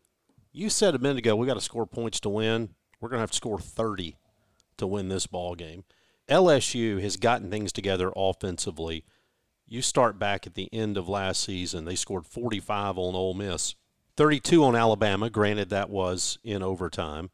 You 0.53 0.71
said 0.71 0.95
a 0.95 0.99
minute 0.99 1.19
ago 1.19 1.37
we 1.37 1.47
got 1.47 1.55
to 1.55 1.61
score 1.61 1.87
points 1.87 2.19
to 2.21 2.31
win. 2.31 2.71
We're 2.99 3.11
going 3.11 3.19
to 3.19 3.23
have 3.23 3.31
to 3.31 3.37
score 3.37 3.59
30 3.59 4.17
to 4.79 4.87
win 4.87 5.09
this 5.09 5.27
ball 5.27 5.55
game. 5.55 5.85
LSU 6.29 7.01
has 7.01 7.17
gotten 7.17 7.51
things 7.51 7.73
together 7.73 8.13
offensively. 8.17 9.05
You 9.67 9.83
start 9.83 10.19
back 10.19 10.47
at 10.47 10.55
the 10.55 10.69
end 10.73 10.97
of 10.97 11.09
last 11.09 11.43
season, 11.43 11.85
they 11.85 11.95
scored 11.95 12.27
45 12.27 12.99
on 12.99 13.15
Ole 13.15 13.35
Miss, 13.35 13.75
32 14.17 14.65
on 14.65 14.77
Alabama. 14.77 15.29
Granted, 15.31 15.71
that 15.71 15.91
was 15.91 16.39
in 16.45 16.63
overtime. 16.63 17.31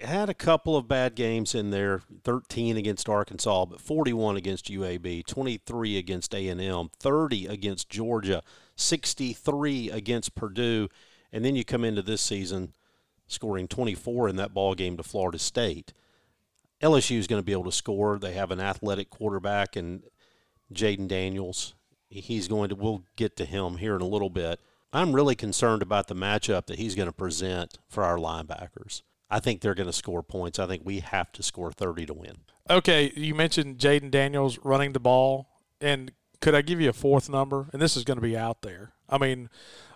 Had 0.00 0.28
a 0.28 0.34
couple 0.34 0.76
of 0.76 0.86
bad 0.86 1.16
games 1.16 1.54
in 1.54 1.70
there, 1.70 2.02
13 2.22 2.76
against 2.76 3.08
Arkansas, 3.08 3.66
but 3.66 3.80
41 3.80 4.36
against 4.36 4.70
UAB, 4.70 5.26
23 5.26 5.98
against 5.98 6.34
A&M, 6.34 6.90
30 7.00 7.46
against 7.46 7.88
Georgia, 7.88 8.42
63 8.76 9.90
against 9.90 10.36
Purdue, 10.36 10.88
and 11.32 11.44
then 11.44 11.56
you 11.56 11.64
come 11.64 11.82
into 11.82 12.02
this 12.02 12.22
season 12.22 12.74
scoring 13.26 13.68
24 13.68 14.28
in 14.28 14.36
that 14.36 14.54
ball 14.54 14.74
game 14.74 14.96
to 14.96 15.02
Florida 15.02 15.38
State. 15.38 15.92
LSU 16.82 17.18
is 17.18 17.26
going 17.26 17.40
to 17.40 17.44
be 17.46 17.52
able 17.52 17.64
to 17.64 17.72
score. 17.72 18.18
They 18.18 18.32
have 18.34 18.50
an 18.50 18.60
athletic 18.60 19.10
quarterback 19.10 19.76
and 19.76 20.02
Jayden 20.72 21.08
Daniels. 21.08 21.74
He's 22.08 22.48
going 22.48 22.70
to. 22.70 22.74
We'll 22.74 23.04
get 23.16 23.36
to 23.36 23.44
him 23.44 23.76
here 23.78 23.94
in 23.94 24.00
a 24.00 24.06
little 24.06 24.30
bit. 24.30 24.60
I'm 24.92 25.14
really 25.14 25.34
concerned 25.34 25.82
about 25.82 26.08
the 26.08 26.14
matchup 26.14 26.66
that 26.66 26.78
he's 26.78 26.94
going 26.94 27.08
to 27.08 27.12
present 27.12 27.78
for 27.88 28.04
our 28.04 28.16
linebackers. 28.16 29.02
I 29.30 29.40
think 29.40 29.60
they're 29.60 29.74
going 29.74 29.88
to 29.88 29.92
score 29.92 30.22
points. 30.22 30.58
I 30.58 30.66
think 30.66 30.82
we 30.84 31.00
have 31.00 31.32
to 31.32 31.42
score 31.42 31.70
30 31.70 32.06
to 32.06 32.14
win. 32.14 32.36
Okay, 32.70 33.12
you 33.14 33.34
mentioned 33.34 33.78
Jayden 33.78 34.10
Daniels 34.10 34.58
running 34.62 34.92
the 34.92 35.00
ball, 35.00 35.48
and 35.80 36.12
could 36.40 36.54
I 36.54 36.62
give 36.62 36.80
you 36.80 36.88
a 36.88 36.94
fourth 36.94 37.28
number? 37.28 37.68
And 37.72 37.82
this 37.82 37.96
is 37.96 38.04
going 38.04 38.16
to 38.16 38.22
be 38.22 38.36
out 38.36 38.62
there. 38.62 38.92
I 39.08 39.18
mean, 39.18 39.50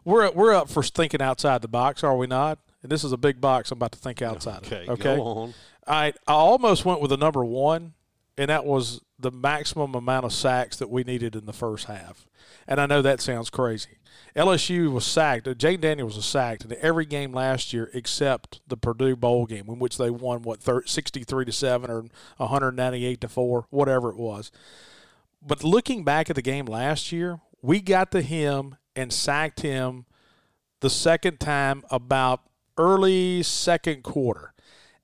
we're 0.05 0.31
we're 0.33 0.55
up 0.55 0.69
for 0.69 0.83
thinking 0.83 1.23
outside 1.23 1.62
the 1.62 1.69
box, 1.69 2.03
are 2.03 2.17
we 2.17 2.27
not? 2.27 2.59
And 2.83 2.91
this 2.91 3.05
is 3.05 3.12
a 3.12 3.17
big 3.17 3.41
box. 3.41 3.71
I'm 3.71 3.79
about 3.79 3.93
to 3.93 3.99
think 3.99 4.23
outside. 4.23 4.67
Okay, 4.67 4.87
okay. 4.89 5.53
I 5.87 6.12
I 6.27 6.33
almost 6.33 6.85
went 6.85 7.01
with 7.01 7.12
a 7.12 7.17
number 7.17 7.45
one, 7.45 7.95
and 8.37 8.49
that 8.49 8.65
was 8.65 9.01
the 9.19 9.31
maximum 9.31 9.95
amount 9.95 10.25
of 10.25 10.33
sacks 10.33 10.77
that 10.77 10.91
we 10.91 11.05
needed 11.05 11.37
in 11.37 11.47
the 11.47 11.53
first 11.53 11.87
half. 11.87 12.27
And 12.67 12.81
I 12.81 12.87
know 12.87 13.03
that 13.03 13.21
sounds 13.21 13.51
crazy. 13.51 13.99
LSU 14.35 14.91
was 14.91 15.05
sacked. 15.05 15.47
Uh, 15.47 15.55
Jayden 15.55 15.81
Daniels 15.81 16.17
was 16.17 16.25
sacked 16.25 16.65
in 16.65 16.75
every 16.81 17.07
game 17.07 17.33
last 17.33 17.73
year 17.73 17.91
except 17.93 18.61
the 18.67 18.77
Purdue 18.77 19.17
bowl 19.17 19.47
game, 19.47 19.69
in 19.69 19.79
which 19.79 19.99
they 19.99 20.11
won 20.11 20.43
what 20.43 20.62
63 20.62 21.45
to 21.45 21.53
seven 21.53 21.91
or 21.91 22.05
198 22.39 23.21
to 23.21 23.29
four, 23.29 23.67
whatever 23.71 24.11
it 24.11 24.17
was. 24.17 24.51
But 25.41 25.65
looking 25.65 26.05
back 26.05 26.31
at 26.31 26.37
the 26.37 26.43
game 26.43 26.67
last 26.67 27.12
year, 27.12 27.41
we 27.61 27.81
got 27.81 28.11
to 28.12 28.23
him 28.23 28.77
and 28.97 29.12
sacked 29.12 29.61
him 29.61 30.07
the 30.81 30.91
second 30.91 31.39
time 31.39 31.83
about 31.91 32.41
early 32.79 33.43
second 33.43 34.03
quarter. 34.03 34.51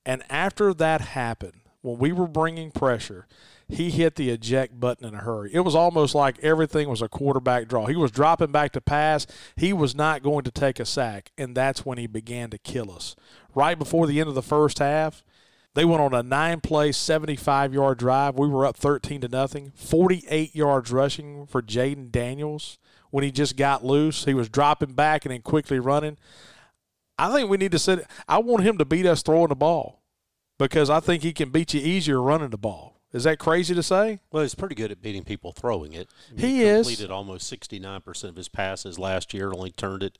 And 0.09 0.23
after 0.31 0.73
that 0.73 1.03
happened, 1.03 1.61
when 1.83 1.99
we 1.99 2.13
were 2.13 2.27
bringing 2.27 2.71
pressure, 2.71 3.27
he 3.69 3.91
hit 3.91 4.15
the 4.15 4.31
eject 4.31 4.81
button 4.81 5.07
in 5.07 5.15
a 5.15 5.19
hurry. 5.19 5.51
It 5.53 5.61
was 5.61 5.75
almost 5.75 6.15
like 6.15 6.43
everything 6.43 6.89
was 6.89 7.03
a 7.03 7.11
quarterback 7.11 7.69
draw. 7.69 7.85
He 7.85 7.95
was 7.95 8.11
dropping 8.11 8.51
back 8.51 8.73
to 8.73 8.81
pass. 8.81 9.27
He 9.55 9.75
was 9.75 9.95
not 9.95 10.23
going 10.23 10.45
to 10.45 10.51
take 10.51 10.81
a 10.81 10.87
sack, 10.87 11.31
and 11.37 11.55
that's 11.55 11.85
when 11.85 11.99
he 11.99 12.07
began 12.07 12.49
to 12.51 12.59
kill 12.59 12.91
us. 12.91 13.17
Right 13.55 13.79
before 13.79 14.07
the 14.07 14.19
end 14.19 14.31
of 14.31 14.35
the 14.35 14.41
first 14.41 14.79
half, 14.79 15.23
they 15.75 15.85
went 15.85 16.01
on 16.01 16.15
a 16.15 16.23
nine-play, 16.23 16.89
75-yard 16.91 17.99
drive. 17.99 18.39
We 18.39 18.49
were 18.49 18.65
up 18.65 18.79
13 18.79 19.21
to 19.21 19.29
nothing. 19.29 19.73
48 19.75 20.57
yards 20.57 20.91
rushing 20.91 21.47
for 21.47 21.61
Jayden 21.61 22.11
Daniels 22.11 22.79
when 23.11 23.25
he 23.25 23.31
just 23.31 23.59
got 23.59 23.85
loose. 23.85 24.25
He 24.25 24.33
was 24.33 24.49
dropping 24.49 24.95
back 24.95 25.27
and 25.27 25.33
then 25.33 25.43
quickly 25.43 25.79
running. 25.79 26.17
I 27.19 27.33
think 27.33 27.51
we 27.51 27.57
need 27.57 27.73
to 27.73 27.79
sit. 27.79 28.07
I 28.29 28.39
want 28.39 28.63
him 28.63 28.79
to 28.79 28.85
beat 28.85 29.07
us 29.07 29.23
throwing 29.23 29.49
the 29.49 29.57
ball 29.57 30.03
because 30.59 30.89
I 30.89 31.01
think 31.01 31.23
he 31.23 31.33
can 31.33 31.51
beat 31.51 31.75
you 31.75 31.81
easier 31.81 32.23
running 32.23 32.51
the 32.51 32.59
ball. 32.59 33.01
Is 33.13 33.25
that 33.25 33.39
crazy 33.39 33.75
to 33.75 33.83
say? 33.83 34.21
Well, 34.31 34.43
he's 34.43 34.55
pretty 34.55 34.75
good 34.75 34.93
at 34.93 35.01
beating 35.01 35.25
people 35.25 35.53
throwing 35.53 35.95
it. 35.95 36.09
he 36.37 36.63
is. 36.63 36.87
completed 36.87 37.11
almost 37.11 37.51
69% 37.51 38.25
of 38.25 38.37
his 38.37 38.49
passes 38.49 38.99
last 38.99 39.33
year. 39.33 39.53
Only 39.53 39.71
turned 39.71 40.03
it 40.03 40.19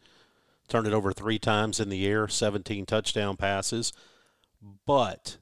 turned 0.69 0.87
it 0.87 0.93
over 0.93 1.13
3 1.13 1.39
times 1.39 1.81
in 1.81 1.89
the 1.89 2.07
air, 2.07 2.29
17 2.29 2.87
touchdown 2.87 3.37
passes. 3.37 3.93
But 4.87 5.39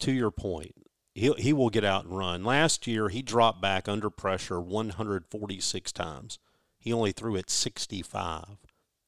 to 0.00 0.12
your 0.12 0.30
point, 0.30 0.74
he 1.14 1.32
he 1.38 1.52
will 1.52 1.70
get 1.70 1.84
out 1.84 2.04
and 2.04 2.16
run. 2.16 2.44
Last 2.44 2.86
year, 2.86 3.08
he 3.08 3.22
dropped 3.22 3.60
back 3.60 3.88
under 3.88 4.10
pressure 4.10 4.60
146 4.60 5.92
times. 5.92 6.38
He 6.78 6.92
only 6.92 7.12
threw 7.12 7.34
it 7.36 7.48
65. 7.48 8.58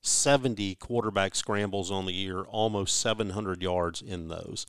70 0.06 0.74
quarterback 0.76 1.34
scrambles 1.34 1.90
on 1.90 2.06
the 2.06 2.12
year, 2.12 2.42
almost 2.42 3.00
700 3.00 3.62
yards 3.62 4.00
in 4.00 4.28
those. 4.28 4.66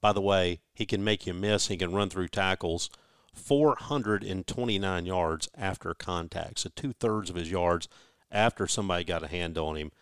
By 0.00 0.12
the 0.12 0.20
way, 0.20 0.60
he 0.72 0.86
can 0.86 1.02
make 1.02 1.26
you 1.26 1.34
miss. 1.34 1.68
He 1.68 1.76
can 1.76 1.94
run 1.94 2.10
through 2.10 2.28
tackles. 2.28 2.90
429 3.32 5.06
yards 5.06 5.48
after 5.56 5.94
contact. 5.94 6.60
So 6.60 6.70
two 6.74 6.92
thirds 6.92 7.30
of 7.30 7.36
his 7.36 7.50
yards 7.50 7.88
after 8.30 8.66
somebody 8.66 9.04
got 9.04 9.22
a 9.22 9.28
hand 9.28 9.58
on 9.58 9.76
him. 9.76 9.92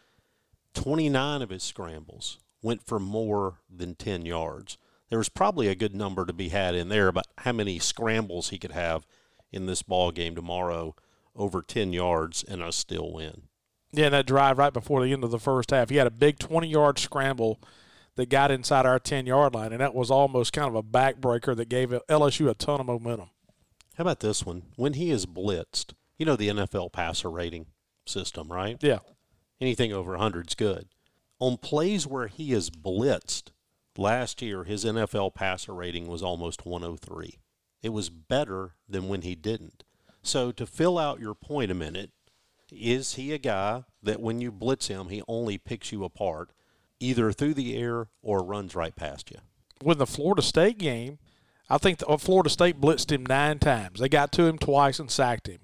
29 0.75 1.43
of 1.43 1.51
his 1.51 1.63
scrambles 1.63 2.39
went 2.63 2.87
for 2.87 2.99
more 2.99 3.61
than 3.69 3.95
10 3.95 4.25
yards. 4.25 4.79
There 5.11 5.19
was 5.19 5.29
probably 5.29 5.69
a 5.69 5.75
good 5.75 5.95
number 5.95 6.25
to 6.25 6.33
be 6.33 6.49
had 6.49 6.75
in 6.75 6.89
there 6.89 7.09
about 7.09 7.27
how 7.39 7.53
many 7.53 7.79
scrambles 7.79 8.51
he 8.51 8.59
could 8.59 8.73
have 8.73 9.07
in 9.53 9.67
this 9.67 9.83
ball 9.83 10.11
game 10.11 10.35
tomorrow 10.35 10.95
over 11.37 11.63
10 11.63 11.93
yards 11.93 12.43
and 12.43 12.63
us 12.63 12.77
still 12.77 13.13
win. 13.13 13.43
Yeah, 13.97 14.09
that 14.09 14.27
drive 14.27 14.59
right 14.59 14.73
before 14.73 15.05
the 15.05 15.13
end 15.13 15.25
of 15.25 15.31
the 15.31 15.39
first 15.39 15.71
half. 15.71 15.91
He 15.91 15.97
had 15.97 16.07
a 16.07 16.11
big 16.11 16.39
20 16.39 16.69
yard 16.69 16.99
scramble 16.99 17.61
that 18.17 18.29
got 18.29 18.51
inside 18.51 18.87
our 18.87 18.99
10 18.99 19.27
yard 19.27 19.55
line, 19.55 19.73
and 19.73 19.81
that 19.81 19.95
was 19.95 20.11
almost 20.11 20.53
kind 20.53 20.69
of 20.69 20.75
a 20.75 20.83
backbreaker 20.83 21.57
that 21.57 21.69
gave 21.69 21.91
LSU 22.09 22.49
a 22.49 22.55
ton 22.55 22.81
of 22.81 22.87
momentum. 22.87 23.31
How 23.97 24.03
about 24.03 24.21
this 24.21 24.45
one? 24.45 24.63
When 24.77 24.95
he 24.95 25.11
is 25.11 25.27
blitzed, 25.27 25.93
you 26.19 26.27
know 26.27 26.37
the 26.37 26.49
NFL 26.49 26.93
passer 26.93 27.31
rating 27.31 27.67
system, 28.07 28.53
right? 28.53 28.77
Yeah. 28.81 29.01
Anything 29.61 29.93
over 29.93 30.13
100 30.13 30.49
is 30.49 30.55
good. 30.55 30.89
On 31.39 31.57
plays 31.57 32.07
where 32.07 32.27
he 32.27 32.53
is 32.53 32.71
blitzed, 32.71 33.51
last 33.97 34.43
year 34.43 34.65
his 34.65 34.85
NFL 34.85 35.35
passer 35.35 35.75
rating 35.75 36.07
was 36.07 36.23
almost 36.23 36.67
103. 36.67 37.39
It 37.83 37.91
was 37.91 38.11
better 38.11 38.75
than 38.89 39.09
when 39.09 39.23
he 39.23 39.35
didn't. 39.35 39.85
So 40.23 40.53
to 40.53 40.67
fill 40.67 40.99
out 40.99 41.21
your 41.21 41.35
point 41.35 41.71
a 41.71 41.75
minute, 41.75 42.11
is 42.75 43.15
he 43.15 43.33
a 43.33 43.39
guy 43.39 43.85
that 44.03 44.21
when 44.21 44.41
you 44.41 44.51
blitz 44.53 44.89
him, 44.89 45.09
he 45.09 45.23
only 45.29 45.59
picks 45.59 45.93
you 45.93 46.05
apart, 46.05 46.51
either 47.01 47.33
through 47.33 47.55
the 47.55 47.77
air 47.77 48.09
or 48.23 48.45
runs 48.45 48.75
right 48.75 48.95
past 48.95 49.31
you? 49.31 49.39
With 49.83 49.99
the 49.99 50.07
Florida 50.07 50.43
State 50.43 50.79
game, 50.79 51.19
I 51.69 51.79
think 51.79 51.99
the, 51.99 52.07
uh, 52.07 52.17
Florida 52.17 52.51
State 52.51 52.81
blitzed 52.81 53.11
him 53.11 53.25
nine 53.25 53.59
times. 53.59 54.01
They 54.01 54.09
got 54.09 54.33
to 54.33 54.45
him 54.45 54.59
twice 54.59 54.99
and 54.99 55.11
sacked 55.11 55.49
him. 55.49 55.61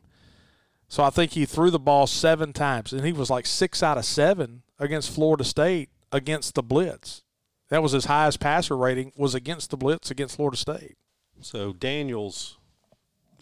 So 0.89 1.05
I 1.05 1.11
think 1.11 1.33
he 1.33 1.47
threw 1.47 1.71
the 1.71 1.79
ball 1.79 2.07
seven 2.07 2.53
times, 2.53 2.93
and 2.93 3.05
he 3.05 3.13
was 3.13 3.31
like 3.31 3.47
six 3.47 3.83
out 3.83 3.99
of 3.99 4.05
seven 4.05 4.63
against 4.79 5.11
Florida 5.11 5.45
State 5.45 5.91
against 6.11 6.55
the 6.55 6.63
blitz. 6.63 7.23
That 7.69 7.83
was 7.83 7.93
his 7.93 8.07
highest 8.07 8.41
passer 8.41 8.77
rating 8.77 9.13
was 9.17 9.35
against 9.35 9.71
the 9.71 9.77
blitz 9.77 10.11
against 10.11 10.37
Florida 10.37 10.57
State. 10.57 10.97
So 11.41 11.73
Daniels 11.73 12.59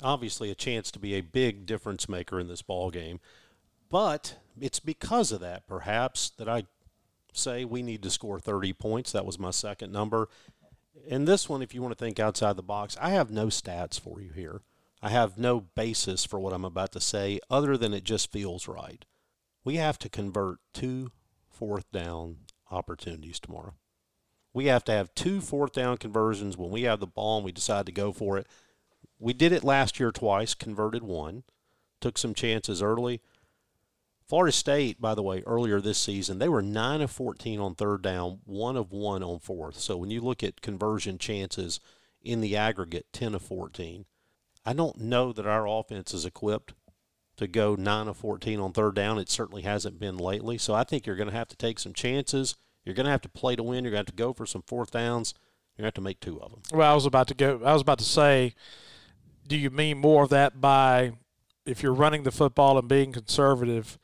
obviously 0.03 0.51
a 0.51 0.55
chance 0.55 0.91
to 0.93 0.99
be 0.99 1.15
a 1.15 1.23
big 1.23 1.67
difference 1.67 2.09
maker 2.09 2.39
in 2.39 2.49
this 2.49 2.63
ball 2.63 2.91
game. 2.91 3.21
But 3.91 4.37
it's 4.61 4.81
because 4.81 5.33
of 5.33 5.41
that, 5.41 5.67
perhaps, 5.67 6.31
that 6.31 6.49
I 6.49 6.65
say 7.33 7.65
we 7.65 7.83
need 7.83 8.03
to 8.03 8.11
score 8.11 8.39
30 8.39 8.73
points. 8.75 9.13
That 9.13 9.27
was 9.27 9.39
my 9.39 9.51
second 9.51 9.93
number. 9.93 10.29
And 11.09 11.27
this 11.27 11.49
one, 11.49 11.63
if 11.63 11.75
you 11.75 11.81
want 11.81 11.97
to 11.97 12.05
think 12.05 12.19
outside 12.21 12.57
the 12.57 12.63
box, 12.63 12.97
I 13.01 13.11
have 13.11 13.31
no 13.31 13.47
stats 13.47 13.99
for 13.99 14.21
you 14.21 14.31
here. 14.33 14.63
I 15.01 15.11
have 15.11 15.39
no 15.39 15.61
basis 15.61 16.25
for 16.25 16.41
what 16.41 16.53
I'm 16.53 16.65
about 16.65 16.93
to 16.93 17.01
say 17.01 17.39
other 17.49 17.77
than 17.77 17.95
it 17.95 18.05
just 18.05 18.33
feels 18.33 18.67
right. 18.67 19.05
We 19.65 19.77
have 19.77 19.99
to 20.01 20.09
convert 20.09 20.59
two 20.75 21.13
fourth 21.49 21.91
down 21.93 22.39
opportunities 22.71 23.39
tomorrow. 23.39 23.75
We 24.53 24.67
have 24.67 24.85
to 24.85 24.93
have 24.93 25.15
two 25.15 25.41
fourth 25.41 25.73
down 25.73 25.99
conversions 25.99 26.57
when 26.57 26.71
we 26.71 26.83
have 26.83 27.01
the 27.01 27.07
ball 27.07 27.37
and 27.37 27.45
we 27.45 27.53
decide 27.53 27.87
to 27.87 27.93
go 27.93 28.13
for 28.13 28.39
it. 28.39 28.47
We 29.19 29.33
did 29.33 29.53
it 29.53 29.65
last 29.65 30.01
year 30.01 30.11
twice, 30.11 30.55
converted 30.55 31.03
one, 31.03 31.45
took 32.01 32.19
some 32.19 32.35
chances 32.35 32.83
early. 32.83 33.21
Florida 34.29 34.53
State, 34.53 35.01
by 35.01 35.15
the 35.15 35.23
way, 35.23 35.43
earlier 35.47 35.81
this 35.81 35.99
season, 35.99 36.39
they 36.39 36.49
were 36.49 36.61
9 36.61 37.01
of 37.01 37.11
14 37.11 37.59
on 37.59 37.75
third 37.75 38.03
down, 38.03 38.41
1 38.45 38.77
of 38.77 38.93
1 38.93 39.23
on 39.23 39.39
fourth. 39.39 39.79
So 39.79 39.97
when 39.97 40.11
you 40.11 40.21
look 40.21 40.43
at 40.43 40.61
conversion 40.61 41.17
chances 41.17 41.81
in 42.23 42.41
the 42.41 42.57
aggregate, 42.57 43.07
10 43.13 43.35
of 43.35 43.43
14. 43.43 44.05
I 44.67 44.73
don't 44.75 44.99
know 44.99 45.33
that 45.33 45.47
our 45.47 45.67
offense 45.67 46.13
is 46.13 46.27
equipped 46.27 46.75
to 47.39 47.47
go 47.47 47.75
9 47.75 48.09
of 48.09 48.17
14 48.19 48.61
on 48.61 48.73
third 48.73 48.95
down. 48.95 49.19
It 49.19 49.31
certainly 49.31 49.63
hasn't 49.63 49.99
been 49.99 50.19
lately. 50.19 50.59
So 50.59 50.75
I 50.75 50.85
think 50.85 51.07
you're 51.07 51.17
going 51.17 51.31
to 51.31 51.37
have 51.37 51.49
to 51.49 51.57
take 51.57 51.79
some 51.79 51.95
chances. 51.95 52.57
You're 52.85 52.95
going 52.95 53.07
to 53.07 53.13
have 53.13 53.23
to 53.23 53.29
play 53.31 53.57
to 53.57 53.63
win. 53.63 53.85
You're 53.85 53.93
going 53.93 54.05
to 54.05 54.11
have 54.11 54.17
to 54.17 54.23
go 54.23 54.35
for 54.35 54.45
some 54.45 54.63
fourth 54.63 54.91
downs. 54.91 55.33
You're 55.77 55.85
going 55.85 55.85
to 55.85 55.89
have 55.89 55.95
to 55.95 56.01
make 56.03 56.21
two 56.21 56.39
of 56.43 56.51
them. 56.51 56.61
Well, 56.73 56.91
I 56.91 56.95
was 56.95 57.07
about 57.07 57.29
to 57.29 57.35
go. 57.35 57.61
I 57.65 57.73
was 57.73 57.83
about 57.83 57.99
to 58.01 58.05
say, 58.05 58.55
do 59.47 59.57
you 59.57 59.71
mean 59.71 59.99
more 59.99 60.25
of 60.25 60.31
that 60.31 60.61
by 60.61 61.13
if 61.65 61.83
you're 61.83 61.95
running 61.95 62.25
the 62.25 62.33
football 62.33 62.77
and 62.77 62.89
being 62.89 63.13
conservative? 63.13 63.99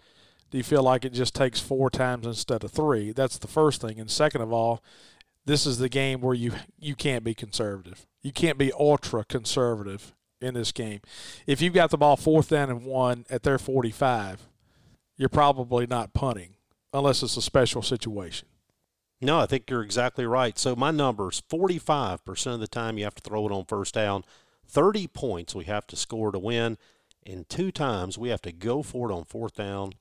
Do 0.54 0.58
you 0.58 0.62
feel 0.62 0.84
like 0.84 1.04
it 1.04 1.12
just 1.12 1.34
takes 1.34 1.58
four 1.58 1.90
times 1.90 2.28
instead 2.28 2.62
of 2.62 2.70
three? 2.70 3.10
That's 3.10 3.38
the 3.38 3.48
first 3.48 3.80
thing. 3.80 3.98
And 3.98 4.08
second 4.08 4.40
of 4.40 4.52
all, 4.52 4.84
this 5.44 5.66
is 5.66 5.78
the 5.78 5.88
game 5.88 6.20
where 6.20 6.32
you 6.32 6.52
you 6.78 6.94
can't 6.94 7.24
be 7.24 7.34
conservative. 7.34 8.06
You 8.22 8.30
can't 8.30 8.56
be 8.56 8.72
ultra 8.72 9.24
conservative 9.24 10.14
in 10.40 10.54
this 10.54 10.70
game. 10.70 11.00
If 11.44 11.60
you've 11.60 11.74
got 11.74 11.90
the 11.90 11.98
ball 11.98 12.16
fourth 12.16 12.50
down 12.50 12.70
and 12.70 12.84
one 12.84 13.26
at 13.28 13.42
their 13.42 13.58
45, 13.58 14.46
you're 15.16 15.28
probably 15.28 15.88
not 15.88 16.14
punting 16.14 16.54
unless 16.92 17.24
it's 17.24 17.36
a 17.36 17.42
special 17.42 17.82
situation. 17.82 18.46
No, 19.20 19.40
I 19.40 19.46
think 19.46 19.68
you're 19.68 19.82
exactly 19.82 20.24
right. 20.24 20.56
So 20.56 20.76
my 20.76 20.92
numbers 20.92 21.42
45% 21.50 22.54
of 22.54 22.60
the 22.60 22.68
time 22.68 22.96
you 22.96 23.02
have 23.02 23.16
to 23.16 23.22
throw 23.28 23.44
it 23.48 23.52
on 23.52 23.64
first 23.64 23.94
down, 23.94 24.22
30 24.68 25.08
points 25.08 25.52
we 25.52 25.64
have 25.64 25.88
to 25.88 25.96
score 25.96 26.30
to 26.30 26.38
win, 26.38 26.78
and 27.26 27.48
two 27.48 27.72
times 27.72 28.16
we 28.16 28.28
have 28.28 28.42
to 28.42 28.52
go 28.52 28.84
for 28.84 29.10
it 29.10 29.12
on 29.12 29.24
fourth 29.24 29.56
down 29.56 29.94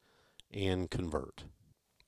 and 0.54 0.90
convert. 0.90 1.44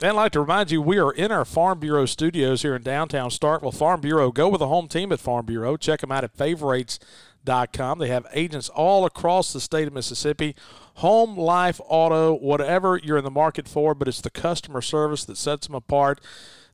And 0.02 0.10
I'd 0.10 0.16
like 0.16 0.32
to 0.34 0.42
remind 0.42 0.72
you, 0.72 0.82
we 0.82 0.98
are 0.98 1.12
in 1.12 1.32
our 1.32 1.46
Farm 1.46 1.80
Bureau 1.80 2.06
studios 2.06 2.64
here 2.64 2.76
in 2.76 2.84
downtown 2.84 3.30
Starkville. 3.30 3.74
Farm 3.74 4.02
Bureau, 4.02 4.30
go 4.30 4.50
with 4.50 4.60
the 4.60 4.68
home 4.68 4.90
team 4.90 5.14
at 5.14 5.22
Farm 5.22 5.46
Bureau. 5.46 5.78
Check 5.78 6.02
them 6.02 6.12
out 6.12 6.26
at 6.26 6.36
favorites.com. 6.36 8.00
They 8.00 8.10
have 8.10 8.26
agents 8.34 8.68
all 8.68 9.06
across 9.06 9.54
the 9.54 9.62
state 9.62 9.88
of 9.88 9.94
Mississippi. 9.94 10.54
Home, 10.96 11.38
life, 11.38 11.80
auto, 11.88 12.34
whatever 12.34 13.00
you're 13.02 13.18
in 13.18 13.24
the 13.24 13.32
market 13.32 13.70
for, 13.70 13.96
but 13.96 14.10
it's 14.10 14.20
the 14.20 14.30
customer 14.30 14.82
service 14.82 15.24
that 15.26 15.38
sets 15.38 15.68
them 15.68 15.76
apart. 15.76 16.20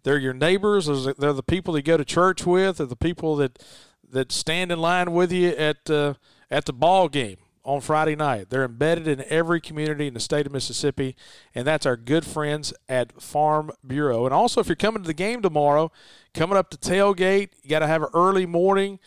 They're 0.02 0.18
your 0.18 0.34
neighbors. 0.34 0.88
They're 0.88 1.32
the 1.32 1.44
people 1.44 1.78
you 1.78 1.84
go 1.84 1.98
to 1.98 2.06
church 2.06 2.44
with. 2.44 2.78
They're 2.78 2.88
the 2.88 2.96
people 2.96 3.36
that 3.36 3.64
that 4.10 4.32
stand 4.32 4.72
in 4.72 4.80
line 4.80 5.14
with 5.14 5.32
you 5.32 5.50
at 5.50 5.90
uh, 5.90 6.16
at 6.50 6.66
the 6.66 6.74
ball 6.74 7.08
game 7.08 7.38
on 7.64 7.82
Friday 7.82 8.16
night. 8.16 8.50
They're 8.50 8.64
embedded 8.64 9.08
in 9.08 9.24
every 9.30 9.62
community 9.62 10.08
in 10.08 10.14
the 10.14 10.20
state 10.20 10.46
of 10.46 10.52
Mississippi, 10.52 11.16
and 11.54 11.66
that's 11.66 11.86
our 11.86 11.98
good 11.98 12.26
friends 12.26 12.74
at 12.90 13.22
Farm 13.22 13.72
Bureau. 13.86 14.26
And 14.26 14.34
also, 14.34 14.62
if 14.62 14.68
you're 14.68 14.76
coming 14.76 15.04
to 15.04 15.08
the 15.08 15.14
game 15.14 15.42
tomorrow, 15.42 15.92
coming 16.34 16.58
up 16.58 16.70
to 16.72 16.78
tailgate, 16.78 17.50
you 17.64 17.70
got 17.70 17.80
to 17.80 17.88
have 17.88 18.04
an 18.04 18.10
early 18.14 18.46
morning. 18.46 19.00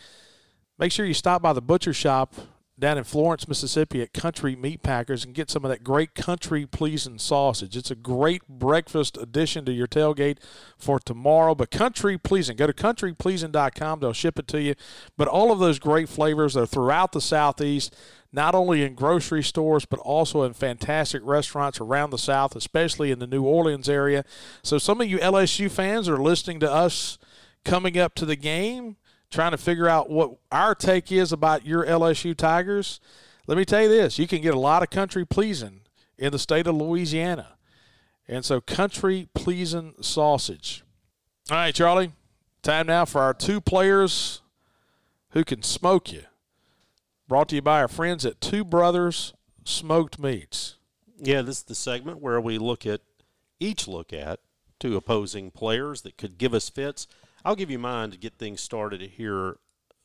Make 0.77 0.91
sure 0.91 1.05
you 1.05 1.13
stop 1.13 1.41
by 1.41 1.53
the 1.53 1.61
butcher 1.61 1.93
shop 1.93 2.35
down 2.77 2.97
in 2.97 3.03
Florence, 3.05 3.47
Mississippi 3.47 4.01
at 4.01 4.13
Country 4.13 4.55
Meat 4.55 4.83
Packers 4.83 5.23
and 5.23 5.33
get 5.33 5.49
some 5.49 5.63
of 5.63 5.69
that 5.69 5.83
great 5.83 6.13
country 6.13 6.65
pleasing 6.65 7.17
sausage. 7.17 7.77
It's 7.77 7.91
a 7.91 7.95
great 7.95 8.45
breakfast 8.49 9.17
addition 9.17 9.63
to 9.65 9.71
your 9.71 9.87
tailgate 9.87 10.39
for 10.77 10.99
tomorrow. 10.99 11.55
But 11.55 11.71
country 11.71 12.17
pleasing, 12.17 12.57
go 12.57 12.67
to 12.67 12.73
countrypleasing.com. 12.73 13.99
They'll 13.99 14.13
ship 14.13 14.39
it 14.39 14.47
to 14.49 14.61
you. 14.61 14.75
But 15.15 15.29
all 15.29 15.51
of 15.51 15.59
those 15.59 15.79
great 15.79 16.09
flavors 16.09 16.57
are 16.57 16.65
throughout 16.65 17.13
the 17.13 17.21
Southeast, 17.21 17.95
not 18.35 18.53
only 18.53 18.83
in 18.83 18.93
grocery 18.93 19.41
stores, 19.41 19.85
but 19.85 19.99
also 19.99 20.43
in 20.43 20.53
fantastic 20.53 21.21
restaurants 21.25 21.79
around 21.79 22.11
the 22.11 22.17
South, 22.17 22.55
especially 22.55 23.09
in 23.09 23.19
the 23.19 23.25
New 23.25 23.43
Orleans 23.43 23.89
area. 23.89 24.23
So 24.61 24.77
some 24.77 25.01
of 25.01 25.07
you 25.07 25.17
LSU 25.17 25.71
fans 25.71 26.07
are 26.07 26.21
listening 26.21 26.59
to 26.59 26.71
us 26.71 27.17
coming 27.63 27.97
up 27.97 28.13
to 28.15 28.25
the 28.25 28.35
game 28.35 28.97
trying 29.31 29.51
to 29.51 29.57
figure 29.57 29.89
out 29.89 30.09
what 30.09 30.31
our 30.51 30.73
take 30.73 31.11
is 31.11 31.31
about 31.31 31.65
your 31.65 31.85
LSU 31.85 32.35
Tigers, 32.35 32.99
let 33.47 33.57
me 33.57 33.65
tell 33.65 33.83
you 33.83 33.89
this 33.89 34.17
you 34.17 34.27
can 34.27 34.41
get 34.41 34.53
a 34.53 34.59
lot 34.59 34.81
of 34.81 34.89
country 34.89 35.25
pleasing 35.25 35.81
in 36.17 36.31
the 36.31 36.39
state 36.39 36.67
of 36.67 36.75
Louisiana. 36.75 37.49
And 38.27 38.43
so, 38.43 38.59
country 38.59 39.27
pleasing 39.35 39.93
sausage. 40.01 40.83
All 41.51 41.57
right, 41.57 41.75
Charlie, 41.75 42.11
time 42.63 42.87
now 42.87 43.05
for 43.05 43.21
our 43.21 43.35
two 43.35 43.61
players 43.61 44.41
who 45.31 45.43
can 45.43 45.61
smoke 45.61 46.11
you. 46.11 46.23
Brought 47.27 47.49
to 47.49 47.55
you 47.55 47.63
by 47.63 47.81
our 47.81 47.87
friends 47.87 48.23
at 48.23 48.39
Two 48.39 48.63
Brothers 48.63 49.33
Smoked 49.63 50.19
Meats. 50.19 50.75
Yeah, 51.17 51.41
this 51.41 51.57
is 51.57 51.63
the 51.63 51.73
segment 51.73 52.21
where 52.21 52.39
we 52.39 52.59
look 52.59 52.85
at 52.85 53.01
each 53.59 53.87
look 53.87 54.13
at 54.13 54.41
two 54.79 54.95
opposing 54.95 55.49
players 55.49 56.03
that 56.03 56.19
could 56.19 56.37
give 56.37 56.53
us 56.53 56.69
fits. 56.69 57.07
I'll 57.43 57.55
give 57.55 57.71
you 57.71 57.79
mine 57.79 58.11
to 58.11 58.17
get 58.19 58.37
things 58.37 58.61
started 58.61 59.01
here, 59.01 59.57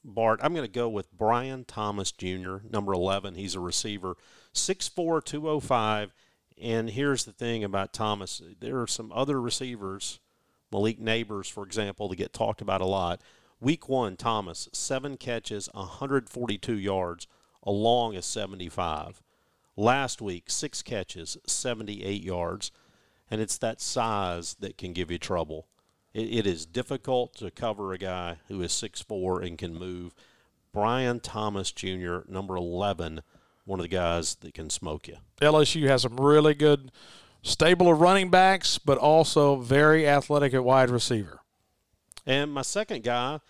Bart. 0.02 0.40
I'm 0.42 0.54
going 0.54 0.66
to 0.66 0.72
go 0.72 0.88
with 0.88 1.12
Brian 1.12 1.66
Thomas 1.66 2.10
Jr., 2.10 2.56
number 2.70 2.94
11. 2.94 3.34
He's 3.34 3.54
a 3.54 3.60
receiver, 3.60 4.16
6'4, 4.54 5.22
205. 5.22 6.14
And 6.58 6.88
here's 6.88 7.26
the 7.26 7.32
thing 7.32 7.64
about 7.64 7.92
Thomas 7.92 8.40
there 8.60 8.80
are 8.80 8.86
some 8.86 9.12
other 9.14 9.38
receivers, 9.42 10.20
Malik 10.72 10.98
Nabers, 10.98 11.52
for 11.52 11.66
example, 11.66 12.08
that 12.08 12.16
get 12.16 12.32
talked 12.32 12.62
about 12.62 12.80
a 12.80 12.86
lot. 12.86 13.20
Week 13.60 13.88
one, 13.88 14.16
Thomas, 14.16 14.68
seven 14.72 15.16
catches, 15.16 15.68
142 15.74 16.78
yards, 16.78 17.26
along 17.62 18.16
a 18.16 18.22
75. 18.22 19.22
Last 19.76 20.22
week, 20.22 20.50
six 20.50 20.82
catches, 20.82 21.36
78 21.46 22.22
yards. 22.22 22.72
And 23.30 23.40
it's 23.40 23.58
that 23.58 23.80
size 23.80 24.56
that 24.60 24.76
can 24.76 24.92
give 24.92 25.10
you 25.10 25.18
trouble 25.18 25.66
it, 26.14 26.20
it 26.20 26.46
is 26.46 26.66
difficult 26.66 27.34
to 27.36 27.50
cover 27.50 27.92
a 27.92 27.98
guy 27.98 28.38
who 28.48 28.60
is 28.62 28.72
6'4 28.72 29.46
and 29.46 29.58
can 29.58 29.74
move. 29.74 30.14
Brian 30.72 31.20
Thomas 31.20 31.72
Jr., 31.72 32.18
number 32.28 32.56
11, 32.56 33.22
one 33.64 33.80
of 33.80 33.84
the 33.84 33.88
guys 33.88 34.36
that 34.36 34.54
can 34.54 34.70
smoke 34.70 35.08
you. 35.08 35.16
LSU 35.40 35.88
has 35.88 36.02
some 36.02 36.16
really 36.16 36.54
good 36.54 36.92
stable 37.42 37.90
of 37.90 38.00
running 38.00 38.30
backs, 38.30 38.78
but 38.78 38.98
also 38.98 39.56
very 39.56 40.06
athletic 40.06 40.54
at 40.54 40.64
wide 40.64 40.90
receiver. 40.90 41.39
And 42.26 42.52
my 42.52 42.62
second 42.62 43.02
guy 43.02 43.40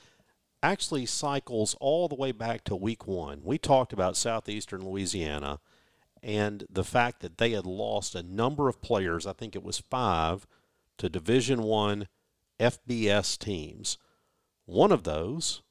actually 0.62 1.06
cycles 1.06 1.74
all 1.80 2.08
the 2.08 2.14
way 2.14 2.32
back 2.32 2.64
to 2.64 2.76
week 2.76 3.06
one. 3.06 3.40
We 3.42 3.58
talked 3.58 3.92
about 3.92 4.16
southeastern 4.16 4.84
Louisiana 4.84 5.60
and 6.22 6.64
the 6.70 6.84
fact 6.84 7.20
that 7.20 7.38
they 7.38 7.52
had 7.52 7.66
lost 7.66 8.14
a 8.14 8.22
number 8.22 8.68
of 8.68 8.82
players, 8.82 9.26
I 9.26 9.32
think 9.32 9.56
it 9.56 9.62
was 9.62 9.82
five, 9.90 10.46
to 10.98 11.08
Division 11.08 11.62
One 11.62 12.08
FBS 12.58 13.38
teams. 13.38 13.96
One 14.66 14.92
of 14.92 15.04
those 15.04 15.62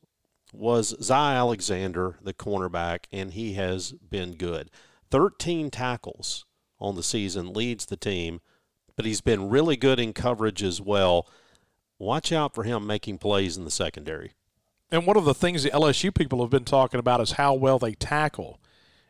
was 0.51 0.95
Zy 1.01 1.13
Alexander, 1.13 2.17
the 2.21 2.33
cornerback, 2.33 3.05
and 3.11 3.33
he 3.33 3.53
has 3.53 3.91
been 3.91 4.33
good. 4.33 4.71
13 5.11 5.69
tackles 5.69 6.45
on 6.79 6.95
the 6.95 7.03
season, 7.03 7.53
leads 7.53 7.85
the 7.85 7.97
team, 7.97 8.41
but 8.95 9.05
he's 9.05 9.21
been 9.21 9.49
really 9.49 9.77
good 9.77 9.99
in 9.99 10.13
coverage 10.13 10.63
as 10.63 10.81
well. 10.81 11.27
Watch 11.99 12.31
out 12.31 12.55
for 12.55 12.63
him 12.63 12.87
making 12.87 13.17
plays 13.17 13.57
in 13.57 13.65
the 13.65 13.71
secondary. 13.71 14.31
And 14.89 15.05
one 15.05 15.17
of 15.17 15.25
the 15.25 15.33
things 15.33 15.63
the 15.63 15.69
LSU 15.69 16.13
people 16.13 16.41
have 16.41 16.49
been 16.49 16.65
talking 16.65 16.99
about 16.99 17.21
is 17.21 17.33
how 17.33 17.53
well 17.53 17.77
they 17.77 17.93
tackle 17.93 18.59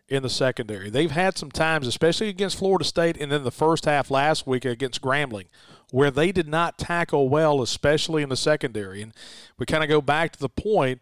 in 0.10 0.24
the 0.24 0.30
secondary. 0.30 0.90
They've 0.90 1.12
had 1.12 1.38
some 1.38 1.52
times, 1.52 1.88
especially 1.88 2.30
against 2.30 2.58
Florida 2.58 2.84
State 2.84 3.16
and 3.18 3.32
then 3.32 3.44
the 3.44 3.52
first 3.52 3.86
half 3.86 4.10
last 4.10 4.48
week 4.48 4.66
against 4.66 5.02
Grambling, 5.02 5.46
where 5.92 6.12
they 6.12 6.32
did 6.32 6.48
not 6.48 6.78
tackle 6.78 7.30
well, 7.30 7.62
especially 7.62 8.24
in 8.24 8.30
the 8.30 8.36
secondary. 8.36 9.02
And 9.02 9.14
we 9.58 9.66
kind 9.66 9.84
of 9.84 9.90
go 9.90 10.02
back 10.02 10.34
to 10.34 10.40
the 10.40 10.50
point 10.50 11.02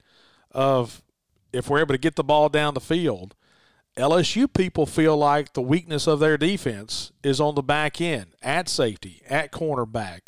of 0.52 1.02
if 1.54 1.70
we're 1.70 1.80
able 1.80 1.94
to 1.94 2.00
get 2.00 2.18
the 2.18 2.24
ball 2.24 2.50
down 2.50 2.74
the 2.74 2.82
field, 2.82 3.34
LSU 3.96 4.52
people 4.54 4.86
feel 4.86 5.18
like 5.18 5.54
the 5.54 5.62
weakness 5.62 6.06
of 6.06 6.20
their 6.20 6.38
defense 6.38 7.12
is 7.24 7.40
on 7.42 7.56
the 7.56 7.64
back 7.64 8.00
end, 8.00 8.28
at 8.44 8.70
safety, 8.70 9.24
at 9.28 9.52
cornerback. 9.52 10.28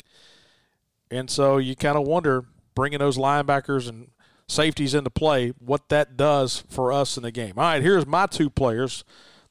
And 1.10 1.28
so 1.30 1.58
you 1.58 1.74
kind 1.74 1.96
of 1.96 2.06
wonder, 2.06 2.44
bringing 2.74 3.00
those 3.00 3.18
linebackers 3.18 3.88
and 3.88 4.10
safeties 4.46 4.94
into 4.94 5.10
play, 5.10 5.52
what 5.58 5.88
that 5.88 6.16
does 6.16 6.64
for 6.68 6.92
us 6.92 7.16
in 7.16 7.22
the 7.22 7.32
game. 7.32 7.54
All 7.56 7.64
right, 7.64 7.82
here's 7.82 8.06
my 8.06 8.26
two 8.26 8.50
players 8.50 9.04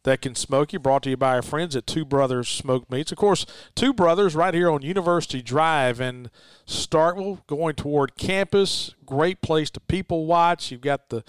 that 0.04 0.22
can 0.22 0.36
smoke 0.36 0.72
you. 0.72 0.80
Brought 0.80 1.04
to 1.04 1.10
you 1.10 1.18
by 1.18 1.36
our 1.36 1.42
friends 1.42 1.76
at 1.76 1.86
Two 1.86 2.06
Brothers 2.06 2.48
Smoked 2.48 2.90
Meats. 2.90 3.12
Of 3.12 3.18
course, 3.18 3.46
Two 3.76 3.94
Brothers 3.94 4.36
right 4.36 4.54
here 4.54 4.70
on 4.70 4.82
University 4.82 5.42
Drive 5.42 6.00
in 6.00 6.30
Starkville, 6.66 7.46
going 7.48 7.76
toward 7.76 8.16
campus. 8.16 8.94
Great 9.06 9.42
place 9.42 9.70
to 9.72 9.80
people 9.80 10.26
watch. 10.26 10.72
You've 10.72 10.82
got 10.82 11.10
the 11.10 11.24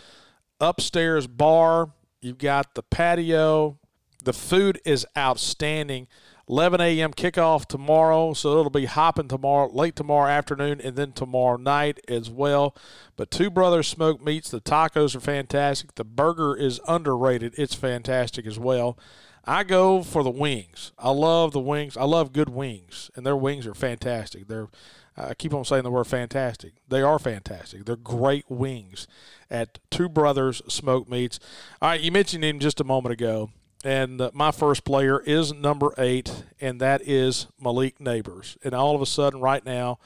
upstairs 0.61 1.27
bar. 1.27 1.91
You've 2.21 2.39
got 2.39 2.75
the 2.75 2.83
patio. 2.83 3.79
The 4.23 4.33
food 4.33 4.81
is 4.85 5.07
outstanding. 5.17 6.07
11 6.51 6.81
a.m. 6.81 7.13
kickoff 7.13 7.67
tomorrow, 7.67 8.33
so 8.33 8.59
it'll 8.59 8.71
be 8.71 8.87
hopping 8.87 9.29
tomorrow, 9.29 9.71
late 9.73 9.95
tomorrow 9.95 10.29
afternoon, 10.29 10.81
and 10.81 10.97
then 10.97 11.13
tomorrow 11.13 11.57
night 11.57 12.01
as 12.09 12.29
well. 12.29 12.75
But 13.15 13.31
Two 13.31 13.51
Brothers 13.51 13.87
Smoke 13.87 14.21
Meats, 14.21 14.51
the 14.51 14.61
tacos 14.61 15.15
are 15.15 15.21
fantastic. 15.21 15.95
The 15.95 16.03
burger 16.03 16.57
is 16.57 16.81
underrated; 16.89 17.55
it's 17.57 17.77
fantastic 17.77 18.47
as 18.47 18.59
well. 18.59 18.99
I 19.45 19.63
go 19.63 20.03
for 20.03 20.25
the 20.25 20.31
wings. 20.31 20.91
I 20.99 21.11
love 21.11 21.53
the 21.53 21.61
wings. 21.61 21.97
I 21.97 22.03
love 22.05 22.33
good 22.33 22.49
wings, 22.49 23.13
and 23.15 23.25
their 23.25 23.37
wings 23.37 23.65
are 23.65 23.75
fantastic. 23.75 24.49
They're 24.49 24.71
I 25.17 25.35
keep 25.35 25.55
on 25.55 25.65
saying 25.65 25.85
the 25.85 25.91
word 25.93 26.09
fantastic. 26.09 26.73
They 26.89 27.03
are 27.03 27.21
fantastic. 27.21 27.85
They're 27.85 27.95
great 27.95 28.47
wings 28.49 29.07
at 29.49 29.79
Two 29.89 30.09
Brothers 30.09 30.63
Smoke 30.67 31.09
Meats. 31.09 31.39
All 31.81 31.91
right, 31.91 32.01
you 32.01 32.11
mentioned 32.11 32.43
him 32.43 32.59
just 32.59 32.81
a 32.81 32.85
moment 32.85 33.13
ago. 33.13 33.51
And 33.85 34.21
uh, 34.21 34.31
my 34.35 34.51
first 34.51 34.85
player 34.85 35.21
is 35.21 35.55
number 35.55 35.95
eight, 35.97 36.45
and 36.61 36.81
that 36.81 37.01
is 37.03 37.47
Malik 37.59 37.99
Nabers. 37.99 38.59
And 38.63 38.75
all 38.75 38.95
of 38.95 39.01
a 39.01 39.07
sudden, 39.07 39.41
right 39.41 39.65
now, 39.65 39.99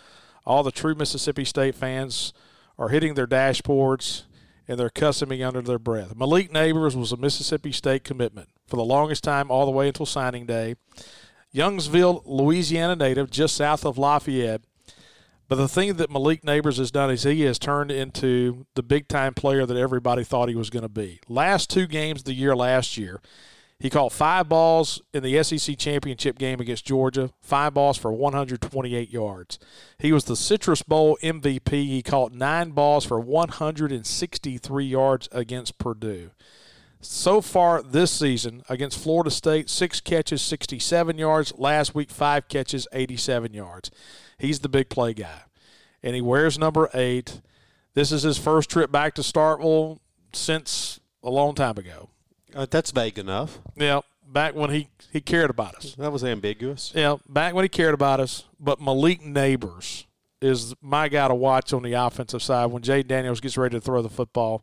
all 0.46 0.62
the 0.62 0.70
true 0.70 0.94
Mississippi 0.94 1.44
State 1.44 1.74
fans 1.74 2.32
are 2.78 2.88
hitting 2.88 3.14
their 3.14 3.26
dashboards 3.26 4.24
and 4.66 4.78
they're 4.78 4.90
cussing 4.90 5.28
me 5.28 5.42
under 5.42 5.60
their 5.60 5.78
breath. 5.78 6.16
Malik 6.16 6.50
Nabers 6.50 6.94
was 6.94 7.12
a 7.12 7.16
Mississippi 7.16 7.72
State 7.72 8.04
commitment 8.04 8.48
for 8.66 8.76
the 8.76 8.84
longest 8.84 9.22
time, 9.22 9.50
all 9.50 9.66
the 9.66 9.72
way 9.72 9.88
until 9.88 10.06
signing 10.06 10.46
day. 10.46 10.74
Youngsville, 11.54 12.22
Louisiana 12.24 12.96
native, 12.96 13.30
just 13.30 13.56
south 13.56 13.84
of 13.84 13.98
Lafayette. 13.98 14.62
But 15.48 15.56
the 15.56 15.68
thing 15.68 15.94
that 15.94 16.10
Malik 16.10 16.42
Nabers 16.42 16.78
has 16.78 16.90
done 16.90 17.10
is 17.10 17.22
he 17.22 17.42
has 17.42 17.58
turned 17.58 17.90
into 17.90 18.66
the 18.74 18.82
big 18.82 19.06
time 19.06 19.34
player 19.34 19.66
that 19.66 19.76
everybody 19.76 20.24
thought 20.24 20.48
he 20.48 20.54
was 20.54 20.70
going 20.70 20.82
to 20.82 20.88
be. 20.88 21.20
Last 21.28 21.68
two 21.68 21.87
games 21.87 22.22
of 22.22 22.24
the 22.24 22.32
year 22.32 22.56
last 22.56 22.96
year, 22.96 23.20
he 23.80 23.90
caught 23.90 24.12
five 24.12 24.48
balls 24.48 25.02
in 25.12 25.22
the 25.22 25.42
SEC 25.42 25.76
championship 25.76 26.38
game 26.38 26.60
against 26.60 26.87
Georgia, 26.87 27.30
five 27.40 27.74
balls 27.74 27.98
for 27.98 28.12
128 28.12 29.10
yards. 29.10 29.58
He 29.98 30.12
was 30.12 30.24
the 30.24 30.37
Citrus 30.37 30.82
Bowl 30.82 31.18
MVP. 31.22 31.70
He 31.70 32.02
caught 32.02 32.32
nine 32.32 32.70
balls 32.70 33.04
for 33.04 33.18
163 33.18 34.84
yards 34.84 35.28
against 35.32 35.78
Purdue. 35.78 36.30
So 37.00 37.42
far 37.42 37.82
this 37.82 38.10
season 38.10 38.62
against 38.68 38.98
Florida 38.98 39.30
State, 39.30 39.68
six 39.68 40.00
catches, 40.00 40.40
67 40.40 41.18
yards. 41.18 41.52
Last 41.58 41.94
week, 41.94 42.10
five 42.10 42.48
catches, 42.48 42.88
87 42.92 43.52
yards. 43.52 43.90
He's 44.38 44.60
the 44.60 44.70
big 44.70 44.88
play 44.88 45.12
guy. 45.12 45.42
And 46.02 46.14
he 46.14 46.22
wears 46.22 46.58
number 46.58 46.88
eight. 46.94 47.42
This 47.92 48.10
is 48.10 48.22
his 48.22 48.38
first 48.38 48.70
trip 48.70 48.90
back 48.90 49.14
to 49.14 49.22
Starkville 49.22 49.98
since 50.32 51.00
a 51.22 51.30
long 51.30 51.54
time 51.54 51.76
ago. 51.76 52.08
Uh, 52.54 52.66
that's 52.70 52.90
vague 52.90 53.18
enough. 53.18 53.58
Yeah, 53.76 54.00
back 54.26 54.54
when 54.54 54.70
he, 54.70 54.88
he 55.12 55.20
cared 55.20 55.50
about 55.50 55.74
us. 55.74 55.94
That 55.96 56.12
was 56.12 56.22
ambiguous. 56.22 56.92
Yeah, 56.94 57.16
back 57.28 57.54
when 57.54 57.64
he 57.64 57.68
cared 57.68 57.94
about 57.94 58.20
us. 58.20 58.44
But 58.60 58.80
Malik 58.80 59.22
Nabers 59.22 60.04
is 60.40 60.74
my 60.80 61.08
guy 61.08 61.28
to 61.28 61.34
watch 61.34 61.72
on 61.72 61.82
the 61.82 61.94
offensive 61.94 62.42
side 62.42 62.66
when 62.66 62.82
Jay 62.82 63.02
Daniels 63.02 63.40
gets 63.40 63.56
ready 63.56 63.76
to 63.76 63.80
throw 63.80 64.02
the 64.02 64.10
football. 64.10 64.62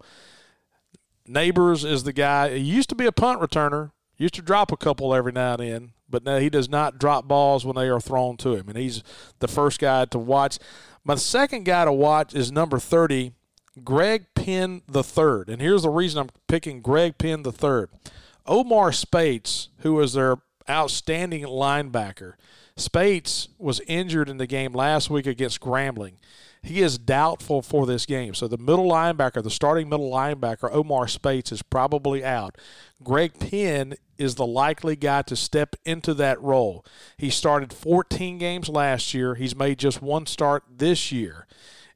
Nabers 1.27 1.89
is 1.89 2.03
the 2.03 2.13
guy. 2.13 2.57
He 2.57 2.63
used 2.63 2.89
to 2.89 2.95
be 2.95 3.05
a 3.05 3.11
punt 3.11 3.41
returner. 3.41 3.91
Used 4.17 4.35
to 4.35 4.43
drop 4.43 4.71
a 4.71 4.77
couple 4.77 5.15
every 5.15 5.31
now 5.31 5.53
and 5.53 5.61
then, 5.63 5.93
but 6.07 6.23
now 6.23 6.37
he 6.37 6.47
does 6.47 6.69
not 6.69 6.99
drop 6.99 7.27
balls 7.27 7.65
when 7.65 7.75
they 7.75 7.89
are 7.89 7.99
thrown 7.99 8.37
to 8.37 8.53
him, 8.53 8.69
and 8.69 8.77
he's 8.77 9.01
the 9.39 9.47
first 9.47 9.79
guy 9.79 10.05
to 10.05 10.19
watch. 10.19 10.59
My 11.03 11.15
second 11.15 11.63
guy 11.63 11.85
to 11.85 11.91
watch 11.91 12.35
is 12.35 12.51
number 12.51 12.77
thirty, 12.77 13.33
Greg 13.83 14.25
Penn 14.35 14.81
the 14.87 15.03
third, 15.03 15.49
and 15.49 15.61
here's 15.61 15.83
the 15.83 15.89
reason 15.89 16.19
I'm 16.19 16.29
picking 16.47 16.81
Greg 16.81 17.17
Penn 17.17 17.43
the 17.43 17.51
third. 17.51 17.89
Omar 18.45 18.91
Spates, 18.91 19.69
who 19.79 19.93
was 19.93 20.13
their 20.13 20.37
outstanding 20.69 21.43
linebacker, 21.43 22.33
Spates 22.75 23.47
was 23.57 23.81
injured 23.87 24.29
in 24.29 24.37
the 24.37 24.47
game 24.47 24.73
last 24.73 25.09
week 25.09 25.25
against 25.25 25.61
Grambling. 25.61 26.15
He 26.63 26.81
is 26.81 26.97
doubtful 26.97 27.61
for 27.61 27.85
this 27.85 28.05
game. 28.05 28.33
So 28.33 28.47
the 28.47 28.57
middle 28.57 28.89
linebacker, 28.89 29.41
the 29.41 29.49
starting 29.49 29.89
middle 29.89 30.11
linebacker, 30.11 30.69
Omar 30.71 31.07
Spates, 31.07 31.51
is 31.51 31.63
probably 31.63 32.23
out. 32.23 32.57
Greg 33.03 33.39
Penn 33.39 33.95
is 34.17 34.35
the 34.35 34.45
likely 34.45 34.95
guy 34.95 35.23
to 35.23 35.35
step 35.35 35.75
into 35.85 36.13
that 36.15 36.39
role. 36.41 36.85
He 37.17 37.29
started 37.31 37.73
14 37.73 38.37
games 38.37 38.69
last 38.69 39.13
year. 39.13 39.35
He's 39.35 39.55
made 39.55 39.79
just 39.79 40.01
one 40.01 40.27
start 40.27 40.63
this 40.77 41.11
year. 41.11 41.47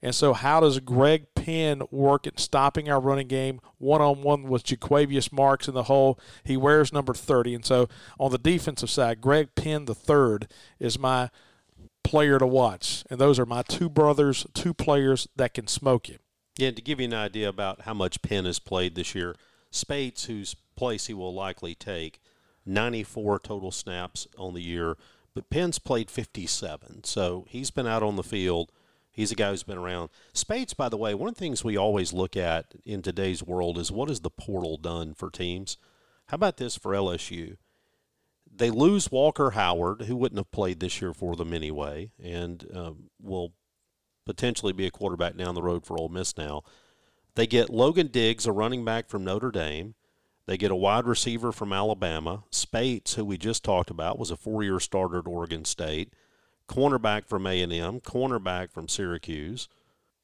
And 0.06 0.13
so, 0.13 0.34
how 0.34 0.60
does 0.60 0.80
Greg 0.82 1.34
Penn 1.34 1.82
work 1.89 2.28
at 2.28 2.39
stopping 2.39 2.91
our 2.91 3.00
running 3.00 3.28
game 3.28 3.60
one 3.80 4.02
on 4.02 4.22
one 4.22 4.44
with 4.44 4.63
Jo'quavious 4.63 5.32
Marks 5.32 5.68
in 5.68 5.74
the 5.74 5.86
hole? 5.86 6.20
He 6.44 6.56
wears 6.56 6.94
number 6.94 7.15
30. 7.15 7.56
And 7.56 7.65
so, 7.65 7.89
on 8.20 8.30
the 8.30 8.38
defensive 8.38 8.91
side, 8.91 9.20
Greg 9.20 9.56
Penn, 9.56 9.86
the 9.86 9.96
third, 9.96 10.48
is 10.78 11.00
my 11.00 11.32
player 12.04 12.38
to 12.38 12.46
watch. 12.46 13.04
And 13.10 13.20
those 13.20 13.39
are 13.39 13.48
my 13.48 13.63
two 13.63 13.89
brothers, 13.89 14.46
two 14.54 14.76
players 14.76 15.28
that 15.38 15.56
can 15.56 15.65
smoke 15.65 16.08
you. 16.08 16.20
Yeah, 16.56 16.70
to 16.70 16.84
give 16.84 17.00
you 17.00 17.08
an 17.08 17.15
idea 17.15 17.50
about 17.50 17.82
how 17.82 17.96
much 17.96 18.22
Penn 18.22 18.46
has 18.46 18.60
played 18.60 18.94
this 18.94 19.15
year, 19.15 19.36
Spates, 19.72 20.26
whose 20.26 20.56
place 20.76 21.08
he 21.08 21.15
will 21.15 21.34
likely 21.34 21.74
take, 21.74 22.22
94 22.63 23.39
total 23.39 23.72
snaps 23.72 24.28
on 24.38 24.54
the 24.54 24.62
year, 24.62 24.98
but 25.34 25.50
Penn's 25.50 25.80
played 25.80 26.12
57. 26.12 27.06
So 27.06 27.48
he's 27.50 27.72
been 27.72 27.88
out 27.88 28.04
on 28.04 28.18
the 28.18 28.24
field. 28.24 28.72
He's 29.15 29.32
a 29.32 29.36
guy 29.36 29.49
who's 29.49 29.63
been 29.63 29.78
around. 29.78 30.10
Speights, 30.34 30.73
by 30.73 30.89
the 30.89 30.97
way, 30.97 31.13
one 31.13 31.30
of 31.30 31.36
the 31.36 31.39
things 31.39 31.63
we 31.63 31.78
always 31.78 32.13
look 32.13 32.36
at 32.36 32.73
in 32.86 33.01
today's 33.01 33.41
world 33.41 33.78
is 33.78 33.91
what 33.91 34.10
has 34.10 34.19
the 34.19 34.30
portal 34.30 34.78
done 34.78 35.13
for 35.13 35.30
teams? 35.30 35.78
How 36.28 36.36
about 36.36 36.58
this 36.58 36.75
for 36.78 36.91
LSU? 36.91 37.58
they 38.58 38.69
lose 38.69 39.12
Walker 39.12 39.51
Howard, 39.51 40.04
who 40.04 40.15
wouldn't 40.15 40.39
have 40.39 40.51
played 40.51 40.80
this 40.80 41.01
year 41.01 41.13
for 41.13 41.36
them 41.36 41.54
anyway, 41.54 42.12
and 42.21 42.65
um, 42.73 43.10
will 43.21 43.54
potentially 44.25 44.73
be 44.73 44.86
a 44.86 44.91
quarterback 44.91 45.36
down 45.36 45.56
the 45.56 45.62
road 45.62 45.86
for 45.86 45.97
Ole 45.97 46.10
Miss 46.10 46.38
now. 46.38 46.63
They 47.36 47.47
get 47.47 47.69
Logan 47.69 48.08
Diggs, 48.08 48.45
a 48.45 48.51
running 48.51 48.86
back 48.86 49.10
from 49.10 49.23
Notre 49.23 49.51
Dame. 49.51 49.95
They 50.47 50.58
get 50.58 50.71
a 50.71 50.75
wide 50.75 51.06
receiver 51.06 51.51
from 51.51 51.73
Alabama. 51.73 52.43
Spates, 52.49 53.15
who 53.15 53.25
we 53.25 53.38
just 53.38 53.63
talked 53.63 53.89
about, 53.89 54.17
was 54.17 54.32
a 54.32 54.38
four-year 54.38 54.80
starter 54.80 55.19
at 55.19 55.28
Oregon 55.28 55.65
State. 55.65 56.13
Cornerback 56.67 57.25
from 57.25 57.45
A&M, 57.45 57.99
cornerback 58.01 58.71
from 58.71 58.88
Syracuse, 58.88 59.67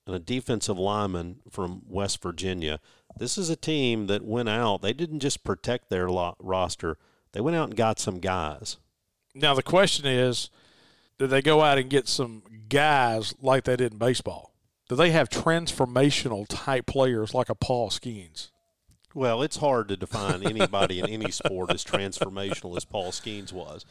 and 0.06 0.16
a 0.16 0.20
defensive 0.20 0.78
lineman 0.78 1.42
from 1.50 1.84
West 1.88 2.22
Virginia. 2.22 2.80
This 3.18 3.38
is 3.38 3.50
a 3.50 3.56
team 3.56 4.08
that 4.08 4.24
went 4.24 4.50
out. 4.50 4.82
They 4.82 4.94
didn't 4.94 5.20
just 5.20 5.44
protect 5.44 5.90
their 5.90 6.08
roster– 6.08 6.98
they 7.34 7.42
went 7.42 7.56
out 7.56 7.70
and 7.70 7.76
got 7.76 8.00
some 8.00 8.20
guys. 8.20 8.78
Now 9.34 9.54
the 9.54 9.64
question 9.64 10.06
is, 10.06 10.50
did 11.18 11.30
they 11.30 11.42
go 11.42 11.62
out 11.62 11.78
and 11.78 11.90
get 11.90 12.08
some 12.08 12.44
guys 12.70 13.34
like 13.42 13.64
they 13.64 13.76
did 13.76 13.94
in 13.94 13.98
baseball? 13.98 14.54
Do 14.90 14.96
they 14.96 15.12
have 15.12 15.30
transformational 15.30 16.46
type 16.50 16.86
players 16.86 17.34
like 17.34 17.50
a 17.50 17.56
Paul 17.56 17.90
Skenes? 17.90 18.50
Well, 19.14 19.42
it's 19.42 19.58
hard 19.58 19.88
to 19.90 19.98
define 19.98 20.46
anybody 20.46 21.00
in 21.00 21.08
any 21.08 21.32
sport 21.32 21.72
as 21.72 21.84
transformational 21.84 22.76
as 22.76 22.86
Paul 22.86 23.12
Skenes 23.12 23.54
was. 23.54 23.86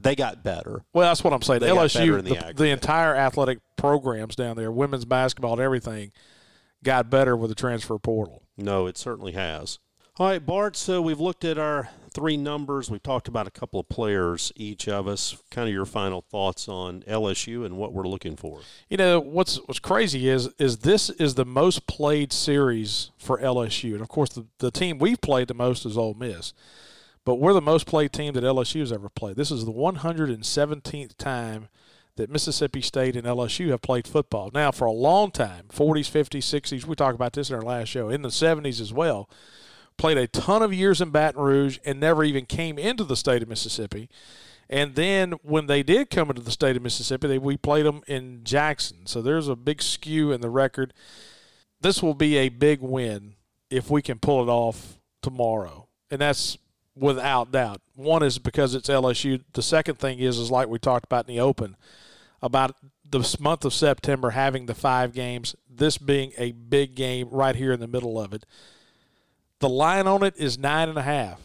They 0.00 0.14
got 0.14 0.44
better. 0.44 0.82
Well, 0.92 1.08
that's 1.08 1.24
what 1.24 1.32
I'm 1.32 1.42
saying. 1.42 1.60
They 1.60 1.68
LSU, 1.68 2.22
the, 2.22 2.34
the, 2.34 2.52
the 2.54 2.68
entire 2.68 3.14
athletic 3.14 3.58
programs 3.76 4.36
down 4.36 4.56
there, 4.56 4.70
women's 4.70 5.04
basketball 5.04 5.54
and 5.54 5.60
everything, 5.60 6.12
got 6.84 7.10
better 7.10 7.36
with 7.36 7.50
the 7.50 7.54
transfer 7.54 7.98
portal. 7.98 8.42
No, 8.56 8.86
it 8.86 8.96
certainly 8.96 9.32
has. 9.32 9.78
All 10.18 10.26
right, 10.26 10.44
Bart. 10.44 10.76
So 10.76 11.00
we've 11.00 11.20
looked 11.20 11.44
at 11.44 11.58
our 11.58 11.90
three 12.12 12.36
numbers. 12.36 12.90
We've 12.90 13.02
talked 13.02 13.28
about 13.28 13.46
a 13.46 13.52
couple 13.52 13.78
of 13.78 13.88
players, 13.88 14.52
each 14.56 14.88
of 14.88 15.06
us. 15.06 15.36
Kind 15.52 15.68
of 15.68 15.72
your 15.72 15.84
final 15.84 16.22
thoughts 16.22 16.68
on 16.68 17.02
LSU 17.02 17.64
and 17.64 17.76
what 17.76 17.92
we're 17.92 18.08
looking 18.08 18.34
for. 18.34 18.60
You 18.88 18.96
know 18.96 19.20
what's 19.20 19.58
what's 19.66 19.78
crazy 19.78 20.28
is 20.28 20.48
is 20.58 20.78
this 20.78 21.08
is 21.10 21.36
the 21.36 21.44
most 21.44 21.86
played 21.86 22.32
series 22.32 23.12
for 23.16 23.38
LSU, 23.38 23.92
and 23.92 24.00
of 24.00 24.08
course 24.08 24.30
the 24.30 24.46
the 24.58 24.72
team 24.72 24.98
we've 24.98 25.20
played 25.20 25.46
the 25.46 25.54
most 25.54 25.86
is 25.86 25.96
Ole 25.96 26.14
Miss, 26.14 26.52
but 27.28 27.40
we're 27.40 27.52
the 27.52 27.60
most 27.60 27.86
played 27.86 28.10
team 28.10 28.32
that 28.32 28.42
LSU 28.42 28.80
has 28.80 28.90
ever 28.90 29.10
played. 29.10 29.36
This 29.36 29.50
is 29.50 29.66
the 29.66 29.70
117th 29.70 31.14
time 31.18 31.68
that 32.16 32.30
Mississippi 32.30 32.80
State 32.80 33.16
and 33.16 33.26
LSU 33.26 33.68
have 33.68 33.82
played 33.82 34.08
football. 34.08 34.50
Now, 34.54 34.70
for 34.70 34.86
a 34.86 34.92
long 34.92 35.30
time, 35.30 35.66
40s, 35.68 36.10
50s, 36.10 36.38
60s, 36.38 36.86
we 36.86 36.94
talked 36.96 37.16
about 37.16 37.34
this 37.34 37.50
in 37.50 37.56
our 37.56 37.60
last 37.60 37.88
show, 37.88 38.08
in 38.08 38.22
the 38.22 38.30
70s 38.30 38.80
as 38.80 38.94
well 38.94 39.28
played 39.98 40.16
a 40.16 40.26
ton 40.26 40.62
of 40.62 40.72
years 40.72 41.02
in 41.02 41.10
Baton 41.10 41.42
Rouge 41.42 41.78
and 41.84 42.00
never 42.00 42.24
even 42.24 42.46
came 42.46 42.78
into 42.78 43.04
the 43.04 43.14
state 43.14 43.42
of 43.42 43.48
Mississippi. 43.50 44.08
And 44.70 44.94
then 44.94 45.32
when 45.42 45.66
they 45.66 45.82
did 45.82 46.08
come 46.08 46.30
into 46.30 46.40
the 46.40 46.50
state 46.50 46.78
of 46.78 46.82
Mississippi, 46.82 47.28
they, 47.28 47.36
we 47.36 47.58
played 47.58 47.84
them 47.84 48.00
in 48.06 48.40
Jackson. 48.42 49.04
So 49.04 49.20
there's 49.20 49.48
a 49.48 49.54
big 49.54 49.82
skew 49.82 50.32
in 50.32 50.40
the 50.40 50.48
record. 50.48 50.94
This 51.78 52.02
will 52.02 52.14
be 52.14 52.38
a 52.38 52.48
big 52.48 52.80
win 52.80 53.34
if 53.68 53.90
we 53.90 54.00
can 54.00 54.18
pull 54.18 54.42
it 54.42 54.50
off 54.50 54.98
tomorrow. 55.20 55.88
And 56.10 56.22
that's 56.22 56.56
without 56.98 57.52
doubt. 57.52 57.80
One 57.94 58.22
is 58.22 58.38
because 58.38 58.74
it's 58.74 58.88
LSU. 58.88 59.42
The 59.52 59.62
second 59.62 59.98
thing 59.98 60.18
is 60.18 60.38
is 60.38 60.50
like 60.50 60.68
we 60.68 60.78
talked 60.78 61.04
about 61.04 61.28
in 61.28 61.34
the 61.34 61.40
open 61.40 61.76
about 62.42 62.76
the 63.10 63.36
month 63.40 63.64
of 63.64 63.74
September 63.74 64.30
having 64.30 64.66
the 64.66 64.74
five 64.74 65.12
games, 65.12 65.56
this 65.68 65.98
being 65.98 66.32
a 66.36 66.52
big 66.52 66.94
game 66.94 67.28
right 67.30 67.56
here 67.56 67.72
in 67.72 67.80
the 67.80 67.86
middle 67.86 68.20
of 68.20 68.32
it. 68.32 68.44
The 69.60 69.68
line 69.68 70.06
on 70.06 70.22
it 70.22 70.34
is 70.36 70.58
nine 70.58 70.88
and 70.88 70.98
a 70.98 71.02
half. 71.02 71.40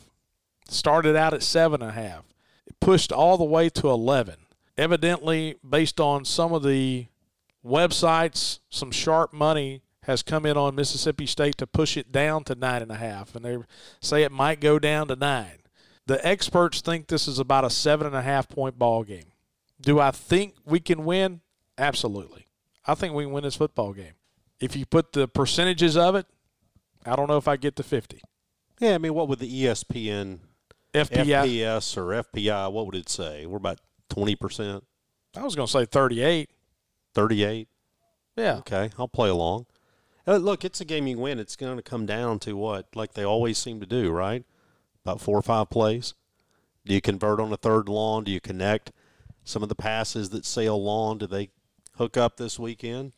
Started 0.70 1.16
out 1.16 1.34
at 1.34 1.44
seven 1.44 1.82
and 1.82 1.92
a 1.92 1.94
half. 1.94 2.24
It 2.66 2.80
pushed 2.80 3.12
all 3.12 3.38
the 3.38 3.44
way 3.44 3.70
to 3.70 3.90
11. 3.90 4.36
Evidently, 4.78 5.56
based 5.68 6.00
on 6.00 6.26
some 6.26 6.54
of 6.54 6.64
the 6.64 7.08
websites, 7.66 8.60
some 8.70 8.92
sharp 8.92 9.34
money 9.34 9.83
has 10.04 10.24
come 10.24 10.46
in 10.46 10.58
on 10.58 10.76
Mississippi 10.76 11.26
State 11.26 11.58
to 11.58 11.68
push 11.68 11.98
it 11.98 12.12
down 12.12 12.44
to 12.46 12.56
nine 12.56 12.82
and 12.82 12.92
a 12.92 12.96
half, 12.96 13.36
and 13.36 13.46
they 13.46 13.58
say 14.02 14.24
it 14.24 14.32
might 14.32 14.60
go 14.60 14.80
down 14.80 15.08
to 15.08 15.16
nine. 15.16 15.60
The 16.06 16.26
experts 16.26 16.82
think 16.82 17.08
this 17.08 17.28
is 17.28 17.40
about 17.40 17.64
a 17.64 17.70
seven 17.70 18.06
and 18.06 18.16
a 18.16 18.22
half 18.22 18.50
point 18.50 18.78
ball 18.78 19.04
game. 19.04 19.32
Do 19.82 20.00
I 20.00 20.12
think 20.12 20.56
we 20.66 20.80
can 20.80 21.06
win? 21.06 21.42
Absolutely. 21.78 22.48
I 22.86 22.96
think 22.96 23.14
we 23.14 23.24
can 23.24 23.32
win 23.32 23.44
this 23.44 23.56
football 23.56 23.94
game. 23.94 24.14
If 24.60 24.76
you 24.76 24.86
put 24.86 25.14
the 25.14 25.28
percentages 25.28 25.98
of 25.98 26.16
it, 26.16 26.26
I 27.06 27.16
don't 27.16 27.28
know 27.28 27.38
if 27.38 27.48
I 27.48 27.58
get 27.58 27.76
to 27.78 27.84
50. 27.84 28.22
Yeah, 28.80 28.96
I 28.96 28.98
mean, 28.98 29.14
what 29.14 29.28
would 29.28 29.40
the 29.40 29.64
ESPN 29.64 30.40
FPI, 30.94 31.26
FPS 31.26 31.98
or 31.98 32.24
FPI, 32.24 32.72
what 32.72 32.86
would 32.86 32.96
it 32.96 33.10
say? 33.10 33.46
We're 33.46 33.58
about 33.58 33.80
20%, 34.10 34.82
I 35.36 35.42
was 35.42 35.56
going 35.56 35.68
to 35.68 35.72
say 35.72 35.86
38. 35.86 36.50
38. 37.16 37.68
Yeah. 38.36 38.58
Okay, 38.58 38.90
I'll 38.98 39.08
play 39.08 39.30
along. 39.30 39.66
Uh, 40.26 40.38
look, 40.38 40.64
it's 40.64 40.80
a 40.82 40.86
game 40.86 41.08
you 41.08 41.18
win. 41.18 41.40
It's 41.40 41.56
going 41.56 41.76
to 41.78 41.84
come 41.84 42.06
down 42.06 42.40
to 42.40 42.56
what, 42.56 42.88
like 42.96 43.14
they 43.14 43.24
always 43.24 43.58
seem 43.58 43.80
to 43.82 43.86
do, 43.86 44.12
right? 44.12 44.44
About 45.04 45.20
four 45.20 45.38
or 45.38 45.42
five 45.42 45.70
plays. 45.70 46.14
Do 46.86 46.94
you 46.94 47.02
convert 47.02 47.40
on 47.40 47.52
a 47.52 47.58
third 47.58 47.90
long? 47.90 48.24
Do 48.24 48.32
you 48.32 48.40
connect 48.40 48.92
some 49.44 49.64
of 49.64 49.70
the 49.70 49.76
passes 49.76 50.30
that 50.30 50.46
sail 50.46 50.82
long? 50.82 51.18
Do 51.18 51.28
they 51.28 51.50
hook 51.98 52.16
up 52.16 52.38
this 52.38 52.58
weekend? 52.58 53.14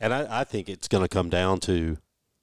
And 0.00 0.14
I, 0.14 0.40
I 0.40 0.44
think 0.44 0.68
it's 0.68 0.88
going 0.88 1.04
to 1.04 1.08
come 1.08 1.28
down 1.28 1.60
to 1.60 1.98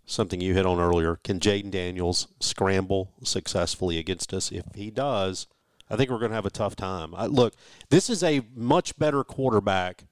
something 0.05 0.41
you 0.41 0.53
hit 0.53 0.65
on 0.65 0.79
earlier. 0.79 1.19
Can 1.23 1.39
Jayden 1.39 1.71
Daniels 1.71 2.27
scramble 2.39 3.13
successfully 3.23 3.97
against 3.97 4.33
us? 4.33 4.51
If 4.51 4.65
he 4.75 4.91
does, 4.91 5.47
I 5.89 5.95
think 5.95 6.10
we're 6.10 6.19
going 6.19 6.31
to 6.31 6.36
have 6.36 6.45
a 6.45 6.51
tough 6.51 6.75
time. 6.75 7.15
I, 7.15 7.25
look, 7.25 7.55
this 7.89 8.10
is 8.10 8.23
a 8.23 8.41
much 8.55 8.97
better 8.99 9.23
quarterback. 9.23 10.05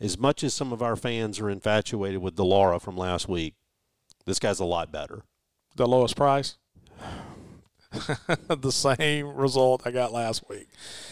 As 0.00 0.18
much 0.18 0.44
as 0.44 0.54
some 0.54 0.72
of 0.72 0.82
our 0.82 0.96
fans 0.96 1.40
are 1.40 1.50
infatuated 1.50 2.20
with 2.20 2.36
de 2.36 2.44
Laura 2.44 2.78
from 2.78 2.96
last 2.96 3.28
week, 3.28 3.54
this 4.26 4.38
guy's 4.38 4.60
a 4.60 4.64
lot 4.64 4.92
better. 4.92 5.22
The 5.76 5.86
lowest 5.86 6.16
price? 6.16 6.56
the 8.48 8.70
same 8.70 9.26
result 9.34 9.82
I 9.86 9.90
got 9.90 10.12
last 10.12 10.48
week. 10.48 10.68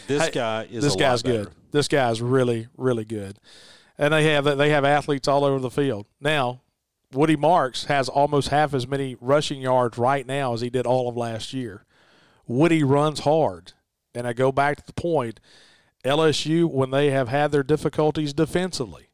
This 0.06 0.26
Hey, 0.26 0.30
guy 0.30 0.68
is 0.70 0.84
this 0.84 0.94
guy's 0.96 1.22
good. 1.22 1.50
This 1.72 1.88
guy's 1.88 2.20
really, 2.20 2.68
really 2.76 3.04
good. 3.04 3.38
And 3.98 4.12
they 4.12 4.24
have 4.32 4.44
they 4.58 4.70
have 4.70 4.84
athletes 4.84 5.26
all 5.26 5.44
over 5.44 5.58
the 5.58 5.70
field. 5.70 6.06
Now, 6.20 6.60
Woody 7.12 7.36
Marks 7.36 7.84
has 7.84 8.08
almost 8.08 8.48
half 8.48 8.74
as 8.74 8.86
many 8.86 9.16
rushing 9.20 9.60
yards 9.60 9.96
right 9.96 10.26
now 10.26 10.52
as 10.52 10.60
he 10.60 10.70
did 10.70 10.86
all 10.86 11.08
of 11.08 11.16
last 11.16 11.52
year. 11.54 11.84
Woody 12.46 12.82
runs 12.82 13.20
hard. 13.20 13.72
And 14.14 14.26
I 14.26 14.32
go 14.32 14.50
back 14.50 14.78
to 14.78 14.86
the 14.86 14.94
point 14.94 15.40
LSU, 16.06 16.70
when 16.70 16.90
they 16.90 17.10
have 17.10 17.28
had 17.28 17.52
their 17.52 17.62
difficulties 17.62 18.32
defensively, 18.32 19.08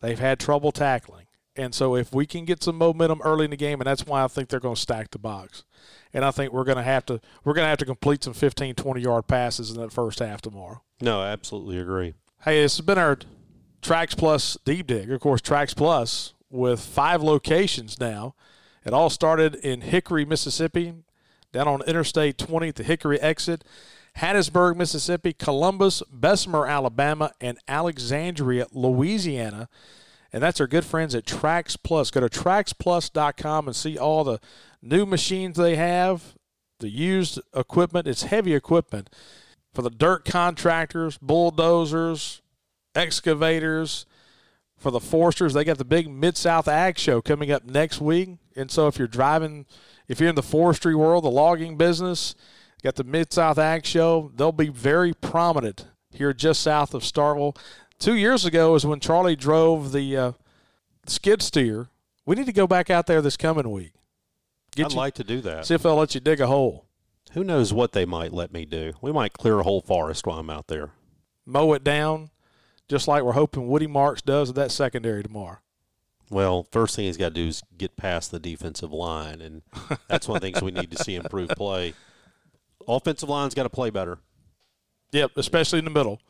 they've 0.00 0.18
had 0.18 0.38
trouble 0.38 0.72
tackling. 0.72 1.26
And 1.56 1.74
so 1.74 1.96
if 1.96 2.12
we 2.12 2.26
can 2.26 2.44
get 2.44 2.62
some 2.62 2.76
momentum 2.76 3.20
early 3.24 3.46
in 3.46 3.50
the 3.50 3.56
game, 3.56 3.80
and 3.80 3.86
that's 3.86 4.06
why 4.06 4.22
I 4.22 4.28
think 4.28 4.48
they're 4.48 4.60
going 4.60 4.74
to 4.74 4.80
stack 4.80 5.10
the 5.10 5.18
box. 5.18 5.64
And 6.12 6.24
I 6.24 6.30
think 6.30 6.52
we're 6.52 6.64
going 6.64 6.76
to 6.76 6.82
have 6.82 7.06
to 7.06 7.20
we're 7.44 7.54
going 7.54 7.64
to 7.64 7.70
have 7.70 7.78
to 7.78 7.86
complete 7.86 8.24
some 8.24 8.34
15, 8.34 8.74
20 8.74 9.00
yard 9.00 9.26
passes 9.26 9.70
in 9.70 9.80
that 9.80 9.92
first 9.92 10.18
half 10.18 10.42
tomorrow. 10.42 10.82
No, 11.00 11.20
I 11.20 11.28
absolutely 11.28 11.78
agree. 11.78 12.14
Hey, 12.42 12.62
this 12.62 12.76
has 12.76 12.84
been 12.84 12.98
our 12.98 13.18
TraxPlus 13.82 14.58
deep 14.64 14.86
dig. 14.86 15.10
Of 15.10 15.20
course, 15.20 15.40
TraxPlus 15.40 16.32
with 16.50 16.80
five 16.80 17.22
locations 17.22 17.98
now. 17.98 18.34
It 18.84 18.92
all 18.92 19.10
started 19.10 19.56
in 19.56 19.80
Hickory, 19.80 20.24
Mississippi, 20.24 20.94
down 21.52 21.66
on 21.66 21.82
Interstate 21.82 22.38
20 22.38 22.68
at 22.68 22.74
the 22.76 22.84
Hickory 22.84 23.20
exit, 23.20 23.64
Hattiesburg, 24.18 24.76
Mississippi, 24.76 25.32
Columbus, 25.32 26.02
Bessemer, 26.10 26.66
Alabama, 26.66 27.32
and 27.40 27.58
Alexandria, 27.68 28.66
Louisiana. 28.72 29.68
And 30.32 30.42
that's 30.42 30.60
our 30.60 30.66
good 30.66 30.84
friends 30.84 31.14
at 31.14 31.24
Trax 31.24 31.76
Plus. 31.82 32.10
Go 32.10 32.20
to 32.20 32.28
traxplus.com 32.28 33.68
and 33.68 33.76
see 33.76 33.98
all 33.98 34.24
the 34.24 34.40
new 34.82 35.06
machines 35.06 35.56
they 35.56 35.76
have, 35.76 36.34
the 36.80 36.88
used 36.88 37.40
equipment. 37.54 38.06
It's 38.06 38.24
heavy 38.24 38.54
equipment 38.54 39.10
for 39.74 39.82
the 39.82 39.90
dirt 39.90 40.24
contractors, 40.24 41.18
bulldozers, 41.18 42.40
excavators, 42.94 44.06
for 44.78 44.90
the 44.90 45.00
foresters. 45.00 45.52
They 45.52 45.64
got 45.64 45.78
the 45.78 45.84
big 45.84 46.08
Mid 46.10 46.36
South 46.36 46.68
Ag 46.68 46.98
Show 46.98 47.20
coming 47.20 47.50
up 47.50 47.64
next 47.64 48.00
week. 48.00 48.30
And 48.56 48.70
so 48.70 48.86
if 48.88 48.98
you're 48.98 49.08
driving, 49.08 49.66
if 50.08 50.20
you're 50.20 50.30
in 50.30 50.34
the 50.34 50.42
forestry 50.42 50.94
world, 50.94 51.24
the 51.24 51.30
logging 51.30 51.76
business, 51.76 52.34
got 52.86 52.94
the 52.94 53.04
Mid 53.04 53.32
South 53.32 53.58
Ag 53.58 53.84
Show, 53.84 54.30
they'll 54.36 54.52
be 54.52 54.68
very 54.68 55.12
prominent 55.12 55.86
here 56.12 56.32
just 56.32 56.62
south 56.62 56.94
of 56.94 57.02
Starkville. 57.02 57.56
Two 57.98 58.14
years 58.14 58.44
ago 58.44 58.76
is 58.76 58.86
when 58.86 59.00
Charlie 59.00 59.34
drove 59.34 59.90
the 59.90 60.16
uh, 60.16 60.32
skid 61.06 61.42
steer. 61.42 61.88
We 62.24 62.36
need 62.36 62.46
to 62.46 62.52
go 62.52 62.68
back 62.68 62.88
out 62.88 63.06
there 63.06 63.20
this 63.20 63.36
coming 63.36 63.70
week. 63.72 63.92
Get 64.76 64.86
I'd 64.86 64.92
you, 64.92 64.98
like 64.98 65.14
to 65.14 65.24
do 65.24 65.40
that. 65.40 65.66
see 65.66 65.74
if 65.74 65.82
they'll 65.82 65.96
let 65.96 66.14
you 66.14 66.20
dig 66.20 66.40
a 66.40 66.46
hole. 66.46 66.86
Who 67.32 67.42
knows 67.42 67.72
what 67.72 67.90
they 67.90 68.04
might 68.04 68.32
let 68.32 68.52
me 68.52 68.64
do? 68.64 68.92
We 69.02 69.10
might 69.10 69.32
clear 69.32 69.58
a 69.58 69.64
whole 69.64 69.80
forest 69.80 70.24
while 70.24 70.38
I'm 70.38 70.48
out 70.50 70.68
there. 70.68 70.90
mow 71.44 71.72
it 71.72 71.82
down, 71.82 72.30
just 72.88 73.08
like 73.08 73.24
we're 73.24 73.32
hoping 73.32 73.66
Woody 73.66 73.88
Marks 73.88 74.22
does 74.22 74.48
with 74.48 74.56
that 74.56 74.70
secondary 74.70 75.24
tomorrow. 75.24 75.58
Well, 76.30 76.68
first 76.70 76.94
thing 76.94 77.06
he's 77.06 77.16
got 77.16 77.28
to 77.30 77.34
do 77.34 77.48
is 77.48 77.62
get 77.76 77.96
past 77.96 78.30
the 78.30 78.38
defensive 78.38 78.92
line, 78.92 79.40
and 79.40 79.62
that's 80.08 80.28
one 80.28 80.36
of 80.36 80.42
the 80.42 80.46
things 80.52 80.62
we 80.62 80.70
need 80.70 80.92
to 80.92 81.02
see 81.02 81.16
improve 81.16 81.48
play. 81.50 81.94
Offensive 82.88 83.28
line's 83.28 83.54
got 83.54 83.64
to 83.64 83.70
play 83.70 83.90
better. 83.90 84.18
Yep, 85.12 85.32
especially 85.36 85.78
in 85.78 85.84
the 85.84 85.90
middle. 85.90 86.20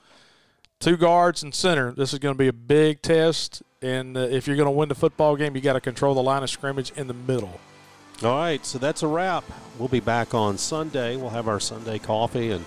Two 0.79 0.97
guards 0.97 1.43
and 1.43 1.55
center. 1.55 1.93
This 1.93 2.13
is 2.13 2.19
going 2.19 2.35
to 2.35 2.39
be 2.39 2.49
a 2.49 2.53
big 2.53 3.01
test, 3.01 3.63
and 3.81 4.17
uh, 4.17 4.21
if 4.21 4.47
you're 4.47 4.57
going 4.57 4.67
to 4.67 4.71
win 4.71 4.89
the 4.89 4.95
football 4.95 5.35
game, 5.37 5.55
you 5.55 5.63
got 5.63 5.73
to 5.73 5.81
control 5.81 6.15
the 6.15 6.23
line 6.23 6.43
of 6.43 6.51
scrimmage 6.51 6.93
in 6.97 7.07
the 7.07 7.15
middle. 7.15 7.61
All 8.23 8.37
right, 8.37 8.65
so 8.65 8.79
that's 8.79 9.03
a 9.03 9.07
wrap. 9.09 9.45
We'll 9.79 9.89
be 9.89 10.01
back 10.01 10.35
on 10.35 10.59
Sunday. 10.59 11.17
We'll 11.17 11.31
have 11.31 11.49
our 11.49 11.61
Sunday 11.61 11.99
coffee, 11.99 12.51
and 12.51 12.65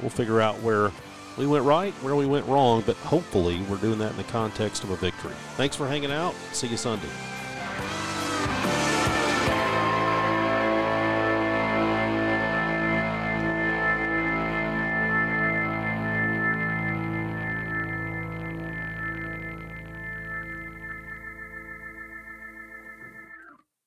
we'll 0.00 0.10
figure 0.10 0.40
out 0.40 0.60
where 0.60 0.90
we 1.36 1.46
went 1.46 1.64
right, 1.64 1.92
where 2.02 2.16
we 2.16 2.26
went 2.26 2.46
wrong, 2.46 2.82
but 2.84 2.96
hopefully 2.96 3.60
we're 3.68 3.76
doing 3.76 3.98
that 3.98 4.10
in 4.10 4.16
the 4.16 4.24
context 4.24 4.84
of 4.84 4.90
a 4.90 4.96
victory. 4.96 5.34
Thanks 5.56 5.76
for 5.76 5.86
hanging 5.86 6.12
out. 6.12 6.34
See 6.52 6.66
you 6.66 6.76
Sunday. 6.76 7.08